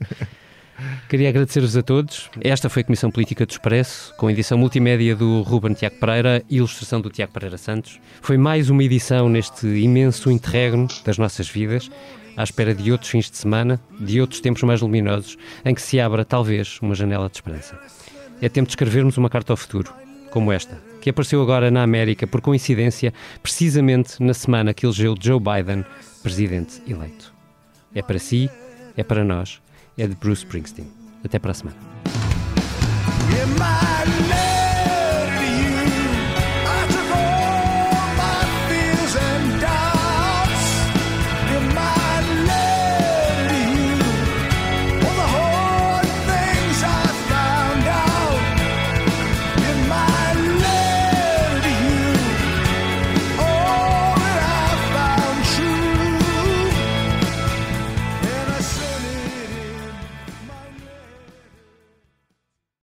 [1.09, 2.31] Queria agradecer-vos a todos.
[2.41, 6.57] Esta foi a Comissão Política do Expresso, com edição multimédia do Ruben Tiago Pereira e
[6.57, 8.01] ilustração do Tiago Pereira Santos.
[8.21, 11.91] Foi mais uma edição neste imenso interregno das nossas vidas,
[12.37, 16.01] à espera de outros fins de semana, de outros tempos mais luminosos, em que se
[16.01, 17.79] abra, talvez, uma janela de esperança.
[18.41, 19.93] É tempo de escrevermos uma carta ao futuro,
[20.31, 23.13] como esta, que apareceu agora na América, por coincidência,
[23.43, 25.85] precisamente na semana que elegeu Joe Biden
[26.23, 27.33] presidente eleito.
[27.95, 28.49] É para si,
[28.97, 29.61] é para nós
[29.97, 30.89] é de Bruce Springsteen.
[31.25, 31.77] Até para a semana.